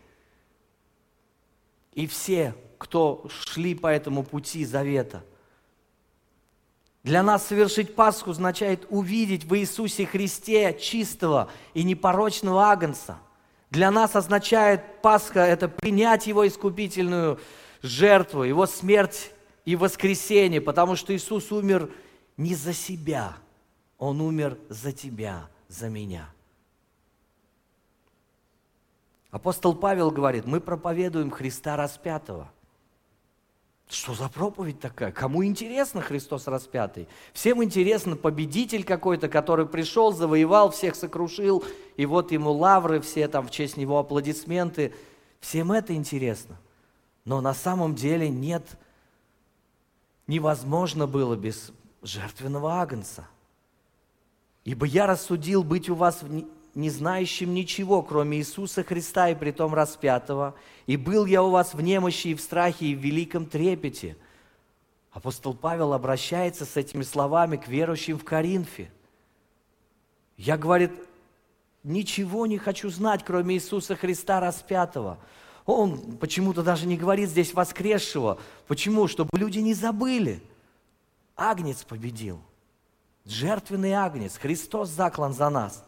И 1.93 2.07
все, 2.07 2.55
кто 2.79 3.27
шли 3.29 3.75
по 3.75 3.89
этому 3.89 4.23
пути 4.23 4.65
завета. 4.65 5.25
Для 7.03 7.25
нас 7.25 7.45
совершить 7.45 7.97
Пасху 7.97 8.31
означает 8.31 8.87
увидеть 8.91 9.43
в 9.43 9.57
Иисусе 9.57 10.07
Христе 10.07 10.79
чистого 10.81 11.51
и 11.75 11.83
непорочного 11.83 12.67
Агнца. 12.67 13.19
Для 13.71 13.91
нас 13.91 14.15
означает 14.15 15.03
Пасха– 15.03 15.41
это 15.41 15.69
принять 15.69 16.29
Его 16.29 16.47
искупительную 16.47 17.41
жертву, 17.85 18.43
Его 18.43 18.67
смерть 18.67 19.31
и 19.65 19.77
воскресение, 19.77 20.61
потому 20.61 20.97
что 20.97 21.15
Иисус 21.15 21.53
умер 21.53 21.91
не 22.37 22.55
за 22.55 22.73
себя, 22.73 23.37
Он 23.99 24.21
умер 24.21 24.59
за 24.69 24.93
тебя, 24.93 25.49
за 25.69 25.89
меня. 25.89 26.29
Апостол 29.31 29.75
Павел 29.75 30.11
говорит, 30.11 30.47
мы 30.47 30.61
проповедуем 30.61 31.31
Христа 31.31 31.77
распятого. 31.77 32.51
Что 33.89 34.15
за 34.15 34.29
проповедь 34.29 34.81
такая? 34.81 35.13
Кому 35.13 35.45
интересно 35.45 36.01
Христос 36.01 36.47
распятый? 36.47 37.07
Всем 37.35 37.63
интересно 37.63 38.17
победитель 38.17 38.83
какой-то, 38.83 39.29
который 39.29 39.67
пришел, 39.67 40.13
завоевал, 40.13 40.71
всех 40.71 40.95
сокрушил, 40.95 41.65
и 41.97 42.07
вот 42.07 42.33
ему 42.33 42.51
лавры, 42.53 43.01
все 43.01 43.29
там 43.29 43.47
в 43.47 43.51
честь 43.51 43.77
него 43.77 43.99
аплодисменты. 43.99 44.95
Всем 45.41 45.71
это 45.71 45.95
интересно. 45.95 46.59
Но 47.25 47.41
на 47.41 47.55
самом 47.55 47.95
деле 47.95 48.29
нет, 48.29 48.77
невозможно 50.27 51.07
было 51.07 51.37
без 51.37 51.73
жертвенного 52.03 52.81
агнца. 52.81 53.27
Ибо 54.65 54.87
я 54.87 55.07
рассудил 55.07 55.63
быть 55.63 55.89
у 55.89 55.95
вас 55.95 56.23
не 56.75 56.91
знающим 56.91 57.55
ничего, 57.55 58.03
кроме 58.03 58.39
Иисуса 58.39 58.83
Христа 58.83 59.29
и 59.31 59.35
притом 59.35 59.75
распятого, 59.75 60.55
и 60.87 60.97
был 60.97 61.25
я 61.25 61.43
у 61.43 61.51
вас 61.51 61.75
в 61.75 61.81
немощи 61.81 62.29
и 62.29 62.35
в 62.35 62.41
страхе 62.41 62.87
и 62.87 62.95
в 62.95 63.01
великом 63.01 63.47
трепете. 63.47 64.17
Апостол 65.13 65.55
Павел 65.55 65.93
обращается 65.93 66.65
с 66.65 66.77
этими 66.77 67.03
словами 67.03 67.57
к 67.57 67.69
верующим 67.69 68.19
в 68.19 68.25
Коринфе. 68.25 68.91
Я, 70.37 70.59
говорит, 70.59 70.91
ничего 71.85 72.47
не 72.47 72.59
хочу 72.59 72.91
знать, 72.91 73.23
кроме 73.25 73.55
Иисуса 73.55 73.95
Христа 73.95 74.41
распятого. 74.41 75.19
Он 75.67 76.19
почему-то 76.19 76.63
даже 76.63 76.87
не 76.87 76.97
говорит 76.97 77.31
здесь 77.31 77.55
воскресшего. 77.55 78.39
Почему? 78.67 79.09
Чтобы 79.09 79.31
люди 79.33 79.61
не 79.61 79.73
забыли. 79.73 80.43
Агнец 81.37 81.85
победил. 81.85 82.41
Жертвенный 83.25 83.93
агнец. 83.93 84.37
Христос 84.37 84.91
заклан 84.91 85.33
за 85.33 85.49
нас. 85.49 85.83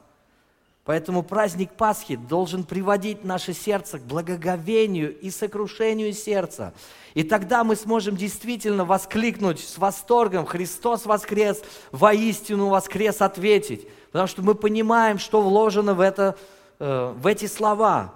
Поэтому 0.86 1.24
праздник 1.24 1.72
Пасхи 1.72 2.14
должен 2.14 2.62
приводить 2.62 3.24
наше 3.24 3.52
сердце 3.52 3.98
к 3.98 4.02
благоговению 4.02 5.18
и 5.18 5.30
сокрушению 5.30 6.12
сердца. 6.12 6.72
И 7.14 7.24
тогда 7.24 7.64
мы 7.64 7.74
сможем 7.74 8.16
действительно 8.16 8.84
воскликнуть 8.84 9.58
с 9.58 9.78
восторгом 9.78 10.46
«Христос 10.46 11.04
воскрес! 11.04 11.60
Воистину 11.90 12.68
воскрес!» 12.68 13.20
ответить. 13.20 13.88
Потому 14.12 14.28
что 14.28 14.42
мы 14.42 14.54
понимаем, 14.54 15.18
что 15.18 15.42
вложено 15.42 15.92
в, 15.92 16.00
это, 16.00 16.38
э, 16.78 17.14
в 17.18 17.26
эти 17.26 17.46
слова. 17.46 18.14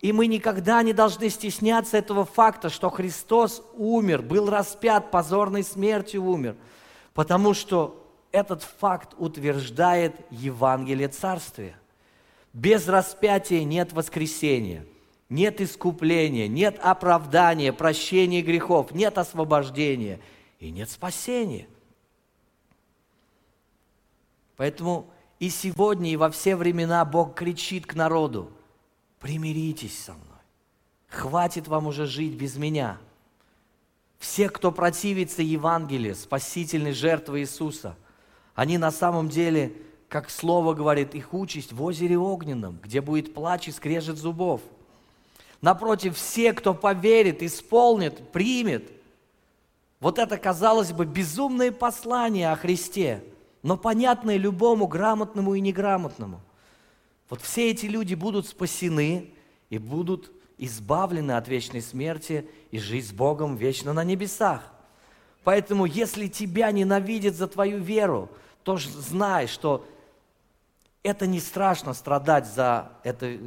И 0.00 0.12
мы 0.12 0.26
никогда 0.26 0.82
не 0.82 0.92
должны 0.92 1.30
стесняться 1.30 1.96
этого 1.96 2.24
факта, 2.24 2.68
что 2.68 2.90
Христос 2.90 3.62
умер, 3.74 4.22
был 4.22 4.50
распят, 4.50 5.10
позорной 5.10 5.62
смертью 5.62 6.24
умер. 6.24 6.56
Потому 7.14 7.54
что 7.54 8.06
этот 8.30 8.62
факт 8.62 9.14
утверждает 9.16 10.14
Евангелие 10.30 11.08
Царствия. 11.08 11.76
Без 12.52 12.88
распятия 12.88 13.64
нет 13.64 13.92
воскресения, 13.92 14.86
нет 15.28 15.60
искупления, 15.60 16.46
нет 16.46 16.78
оправдания, 16.82 17.72
прощения 17.72 18.42
грехов, 18.42 18.92
нет 18.92 19.18
освобождения 19.18 20.20
и 20.58 20.70
нет 20.70 20.90
спасения. 20.90 21.68
Поэтому 24.56 25.10
и 25.38 25.50
сегодня, 25.50 26.10
и 26.10 26.16
во 26.16 26.30
все 26.30 26.56
времена 26.56 27.04
Бог 27.04 27.34
кричит 27.34 27.86
к 27.86 27.94
народу, 27.94 28.50
примиритесь 29.20 29.98
со 29.98 30.12
мной. 30.12 30.24
Хватит 31.08 31.68
вам 31.68 31.86
уже 31.86 32.06
жить 32.06 32.34
без 32.34 32.56
меня. 32.56 32.98
Все, 34.18 34.48
кто 34.48 34.72
противится 34.72 35.42
Евангелию, 35.42 36.14
спасительной 36.14 36.92
жертвы 36.92 37.40
Иисуса, 37.40 37.96
они 38.54 38.78
на 38.78 38.90
самом 38.90 39.28
деле 39.28 39.72
как 40.08 40.30
слово 40.30 40.74
говорит, 40.74 41.14
их 41.14 41.34
участь 41.34 41.72
в 41.72 41.82
озере 41.82 42.16
огненном, 42.16 42.78
где 42.82 43.00
будет 43.00 43.34
плач 43.34 43.68
и 43.68 43.72
скрежет 43.72 44.18
зубов. 44.18 44.60
Напротив, 45.60 46.16
все, 46.16 46.52
кто 46.52 46.74
поверит, 46.74 47.42
исполнит, 47.42 48.30
примет. 48.30 48.90
Вот 50.00 50.18
это, 50.18 50.36
казалось 50.36 50.92
бы, 50.92 51.06
безумное 51.06 51.72
послание 51.72 52.52
о 52.52 52.56
Христе, 52.56 53.24
но 53.62 53.76
понятное 53.76 54.36
любому 54.36 54.86
грамотному 54.86 55.54
и 55.54 55.60
неграмотному. 55.60 56.40
Вот 57.28 57.40
все 57.42 57.70
эти 57.70 57.86
люди 57.86 58.14
будут 58.14 58.46
спасены 58.46 59.30
и 59.70 59.78
будут 59.78 60.30
избавлены 60.58 61.32
от 61.32 61.48
вечной 61.48 61.82
смерти 61.82 62.48
и 62.70 62.78
жить 62.78 63.08
с 63.08 63.12
Богом 63.12 63.56
вечно 63.56 63.92
на 63.92 64.04
небесах. 64.04 64.72
Поэтому, 65.44 65.86
если 65.86 66.28
тебя 66.28 66.70
ненавидят 66.70 67.34
за 67.34 67.46
твою 67.46 67.78
веру, 67.78 68.30
то 68.62 68.76
знай, 68.76 69.46
что 69.46 69.86
это 71.02 71.26
не 71.26 71.38
страшно 71.38 71.94
страдать 71.94 72.46
за, 72.46 72.90
это, 73.04 73.38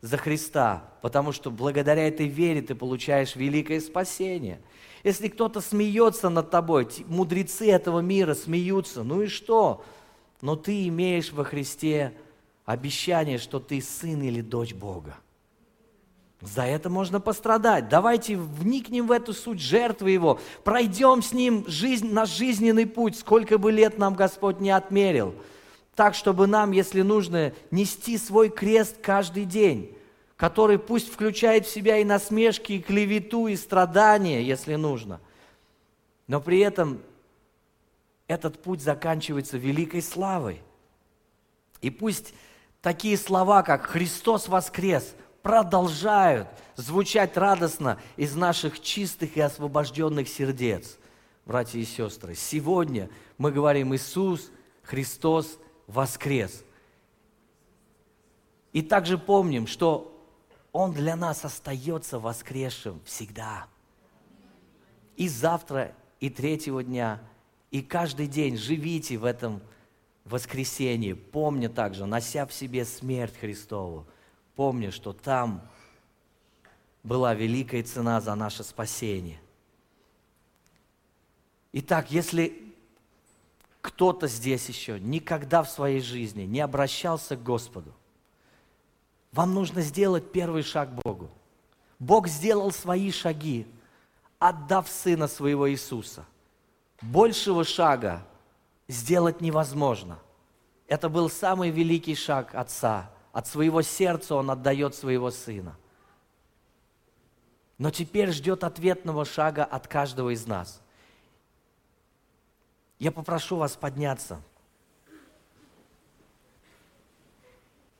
за 0.00 0.16
Христа, 0.18 0.84
потому 1.02 1.32
что 1.32 1.50
благодаря 1.50 2.06
этой 2.06 2.28
вере 2.28 2.62
ты 2.62 2.74
получаешь 2.74 3.34
великое 3.34 3.80
спасение. 3.80 4.60
Если 5.02 5.28
кто-то 5.28 5.60
смеется 5.60 6.28
над 6.28 6.50
тобой, 6.50 6.88
мудрецы 7.06 7.70
этого 7.70 8.00
мира 8.00 8.34
смеются, 8.34 9.02
ну 9.02 9.22
и 9.22 9.26
что? 9.26 9.84
Но 10.40 10.54
ты 10.54 10.86
имеешь 10.86 11.32
во 11.32 11.44
Христе 11.44 12.14
обещание, 12.72 13.38
что 13.38 13.60
ты 13.60 13.80
сын 13.80 14.22
или 14.22 14.40
дочь 14.40 14.74
Бога. 14.74 15.16
За 16.40 16.62
это 16.62 16.88
можно 16.88 17.20
пострадать. 17.20 17.88
Давайте 17.88 18.36
вникнем 18.36 19.08
в 19.08 19.12
эту 19.12 19.32
суть 19.32 19.60
жертвы 19.60 20.12
Его. 20.12 20.38
Пройдем 20.62 21.20
с 21.20 21.32
Ним 21.32 21.64
жизнь, 21.66 22.12
наш 22.12 22.30
жизненный 22.30 22.86
путь, 22.86 23.18
сколько 23.18 23.58
бы 23.58 23.72
лет 23.72 23.98
нам 23.98 24.14
Господь 24.14 24.60
не 24.60 24.70
отмерил– 24.70 25.34
так, 25.98 26.14
чтобы 26.14 26.46
нам, 26.46 26.70
если 26.70 27.02
нужно, 27.02 27.52
нести 27.72 28.18
свой 28.18 28.50
крест 28.50 28.98
каждый 29.02 29.44
день, 29.44 29.96
который 30.36 30.78
пусть 30.78 31.12
включает 31.12 31.66
в 31.66 31.70
себя 31.72 31.98
и 31.98 32.04
насмешки, 32.04 32.74
и 32.74 32.80
клевету, 32.80 33.48
и 33.48 33.56
страдания, 33.56 34.40
если 34.40 34.76
нужно. 34.76 35.20
Но 36.28 36.40
при 36.40 36.60
этом 36.60 37.00
этот 38.28 38.62
путь 38.62 38.80
заканчивается 38.80 39.58
великой 39.58 40.00
славой. 40.00 40.62
И 41.80 41.90
пусть 41.90 42.32
такие 42.80 43.16
слова, 43.16 43.62
как 43.62 43.86
«Христос 43.86 44.48
воскрес», 44.48 45.14
продолжают 45.42 46.48
звучать 46.76 47.36
радостно 47.36 47.98
из 48.16 48.34
наших 48.34 48.80
чистых 48.80 49.36
и 49.36 49.40
освобожденных 49.40 50.28
сердец. 50.28 50.98
Братья 51.46 51.78
и 51.78 51.84
сестры, 51.84 52.34
сегодня 52.34 53.08
мы 53.38 53.50
говорим 53.52 53.94
«Иисус 53.94 54.50
Христос 54.82 55.58
воскрес. 55.86 56.64
И 58.72 58.82
также 58.82 59.16
помним, 59.16 59.66
что 59.66 60.14
Он 60.72 60.92
для 60.92 61.16
нас 61.16 61.44
остается 61.44 62.18
воскресшим 62.18 63.00
всегда. 63.04 63.66
И 65.16 65.28
завтра, 65.28 65.94
и 66.20 66.30
третьего 66.30 66.84
дня, 66.84 67.20
и 67.70 67.82
каждый 67.82 68.26
день 68.26 68.56
живите 68.56 69.16
в 69.16 69.24
этом 69.24 69.62
воскресении, 70.30 71.12
помня 71.12 71.68
также, 71.68 72.06
нося 72.06 72.46
в 72.46 72.52
себе 72.52 72.84
смерть 72.84 73.36
Христову, 73.38 74.06
помня, 74.56 74.90
что 74.90 75.12
там 75.12 75.62
была 77.02 77.34
великая 77.34 77.82
цена 77.82 78.20
за 78.20 78.34
наше 78.34 78.64
спасение. 78.64 79.40
Итак, 81.72 82.10
если 82.10 82.74
кто-то 83.80 84.26
здесь 84.26 84.68
еще 84.68 84.98
никогда 84.98 85.62
в 85.62 85.70
своей 85.70 86.00
жизни 86.00 86.42
не 86.42 86.60
обращался 86.60 87.36
к 87.36 87.42
Господу, 87.42 87.94
вам 89.32 89.54
нужно 89.54 89.82
сделать 89.82 90.32
первый 90.32 90.62
шаг 90.62 90.90
Богу. 91.04 91.30
Бог 91.98 92.28
сделал 92.28 92.72
свои 92.72 93.10
шаги, 93.10 93.66
отдав 94.38 94.88
Сына 94.88 95.28
Своего 95.28 95.70
Иисуса. 95.70 96.24
Большего 97.02 97.64
шага 97.64 98.26
сделать 98.88 99.40
невозможно. 99.40 100.18
Это 100.86 101.08
был 101.08 101.30
самый 101.30 101.70
великий 101.70 102.14
шаг 102.14 102.54
Отца. 102.54 103.10
От 103.32 103.46
своего 103.46 103.82
сердца 103.82 104.34
Он 104.34 104.50
отдает 104.50 104.94
своего 104.94 105.30
Сына. 105.30 105.76
Но 107.76 107.90
теперь 107.90 108.32
ждет 108.32 108.64
ответного 108.64 109.24
шага 109.24 109.64
от 109.64 109.86
каждого 109.86 110.30
из 110.30 110.46
нас– 110.46 110.80
я 112.98 113.12
попрошу 113.12 113.56
вас 113.56 113.76
подняться. 113.76 114.42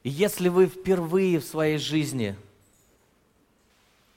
И 0.02 0.10
если 0.10 0.48
вы 0.48 0.66
впервые 0.66 1.38
в 1.38 1.44
своей 1.44 1.78
жизни 1.78 2.36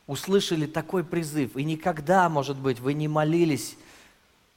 услышали 0.07 0.65
такой 0.65 1.03
призыв, 1.03 1.55
и 1.55 1.63
никогда, 1.63 2.29
может 2.29 2.57
быть, 2.57 2.79
вы 2.79 2.93
не 2.93 3.07
молились 3.07 3.77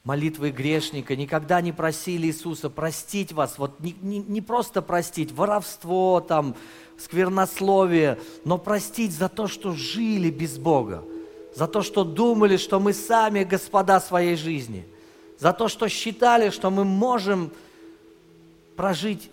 молитвой 0.05 0.51
грешника, 0.51 1.17
никогда 1.17 1.61
не 1.61 1.73
просили 1.73 2.27
Иисуса 2.27 2.71
простить 2.71 3.33
вас, 3.33 3.59
вот 3.59 3.81
не, 3.81 3.97
не, 4.03 4.19
не 4.19 4.41
просто 4.41 4.83
простить 4.83 5.33
воровство, 5.33 6.21
там, 6.21 6.55
сквернословие, 6.99 8.19
но 8.45 8.59
простить 8.59 9.13
за 9.13 9.29
то, 9.29 9.49
что 9.49 9.73
жили 9.73 10.31
без 10.31 10.59
Бога, 10.59 11.03
за 11.57 11.67
то, 11.67 11.83
что 11.83 12.05
думали, 12.05 12.57
что 12.57 12.79
мы 12.81 12.93
сами 12.93 13.45
господа 13.45 14.01
своей 14.01 14.37
жизни– 14.37 14.87
за 15.39 15.53
то, 15.53 15.69
что 15.69 15.89
считали, 15.89 16.51
что 16.51 16.71
мы 16.71 16.85
можем 16.85 17.51
прожить 18.77 19.31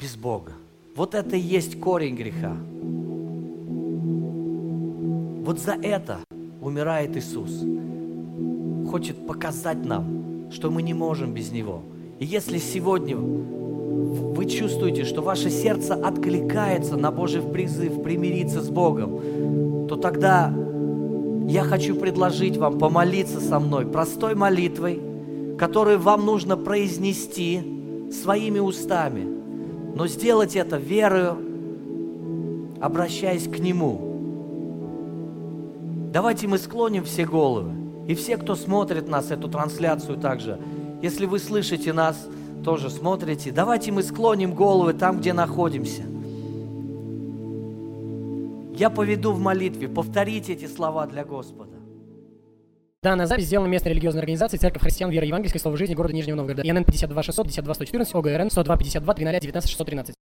без 0.00 0.16
Бога. 0.16 0.52
Вот 0.96 1.14
это 1.14 1.36
и 1.36 1.40
есть 1.40 1.78
корень 1.80 2.16
греха. 2.16 2.56
Вот 5.44 5.58
за 5.60 5.72
это 5.74 6.18
умирает 6.60 7.16
Иисус. 7.16 7.62
Хочет 8.94 9.26
показать 9.26 9.84
нам, 9.84 10.52
что 10.52 10.70
мы 10.70 10.80
не 10.80 10.94
можем 10.94 11.34
без 11.34 11.50
Него. 11.50 11.82
И 12.20 12.24
если 12.24 12.58
сегодня 12.58 13.16
вы 13.16 14.46
чувствуете, 14.46 15.02
что 15.04 15.20
ваше 15.20 15.50
сердце 15.50 15.94
откликается 15.94 16.96
на 16.96 17.10
Божий 17.10 17.42
призыв 17.42 18.04
примириться 18.04 18.60
с 18.60 18.70
Богом, 18.70 19.88
то 19.88 19.96
тогда 19.96 20.54
я 21.48 21.64
хочу 21.64 21.96
предложить 21.96 22.56
вам 22.56 22.78
помолиться 22.78 23.40
со 23.40 23.58
мной 23.58 23.84
простой 23.84 24.36
молитвой, 24.36 25.00
которую 25.58 25.98
вам 25.98 26.24
нужно 26.24 26.56
произнести 26.56 28.08
своими 28.12 28.60
устами, 28.60 29.26
но 29.96 30.06
сделать 30.06 30.54
это 30.54 30.76
верою, 30.76 31.36
обращаясь 32.80 33.48
к 33.48 33.58
Нему. 33.58 34.00
Давайте 36.12 36.46
мы 36.46 36.58
склоним 36.58 37.02
все 37.02 37.26
головы. 37.26 37.83
И 38.06 38.14
все, 38.14 38.36
кто 38.36 38.54
смотрит 38.54 39.08
нас, 39.08 39.30
эту 39.30 39.48
трансляцию 39.48 40.18
также, 40.18 40.58
если 41.02 41.26
вы 41.26 41.38
слышите 41.38 41.92
нас, 41.92 42.28
тоже 42.64 42.90
смотрите, 42.90 43.50
давайте 43.50 43.92
мы 43.92 44.02
склоним 44.02 44.54
головы 44.54 44.94
там, 44.94 45.18
где 45.20 45.32
находимся. 45.32 46.02
Я 48.76 48.90
поведу 48.90 49.32
в 49.32 49.38
молитве. 49.38 49.88
Повторите 49.88 50.54
эти 50.54 50.66
слова 50.66 51.06
для 51.06 51.24
Господа. 51.24 51.76
Данная 53.02 53.26
запись 53.26 53.44
сделана 53.44 53.68
местной 53.68 53.92
религиозной 53.92 54.22
организацией 54.22 54.58
Церковь 54.58 54.82
Христиан 54.82 55.10
Веры 55.10 55.26
Евангельской 55.26 55.60
Слова 55.60 55.76
Жизни 55.76 55.94
города 55.94 56.14
Нижнего 56.14 56.36
Новгорода. 56.36 56.62
ИНН 56.66 56.84
52 56.84 57.22
600 57.22 57.46
52 57.46 57.74
114 57.74 58.14
ОГРН 58.14 58.50
102 58.50 58.76
52 58.76 59.14
300 59.14 59.40
19 59.40 59.70
613. 59.70 60.14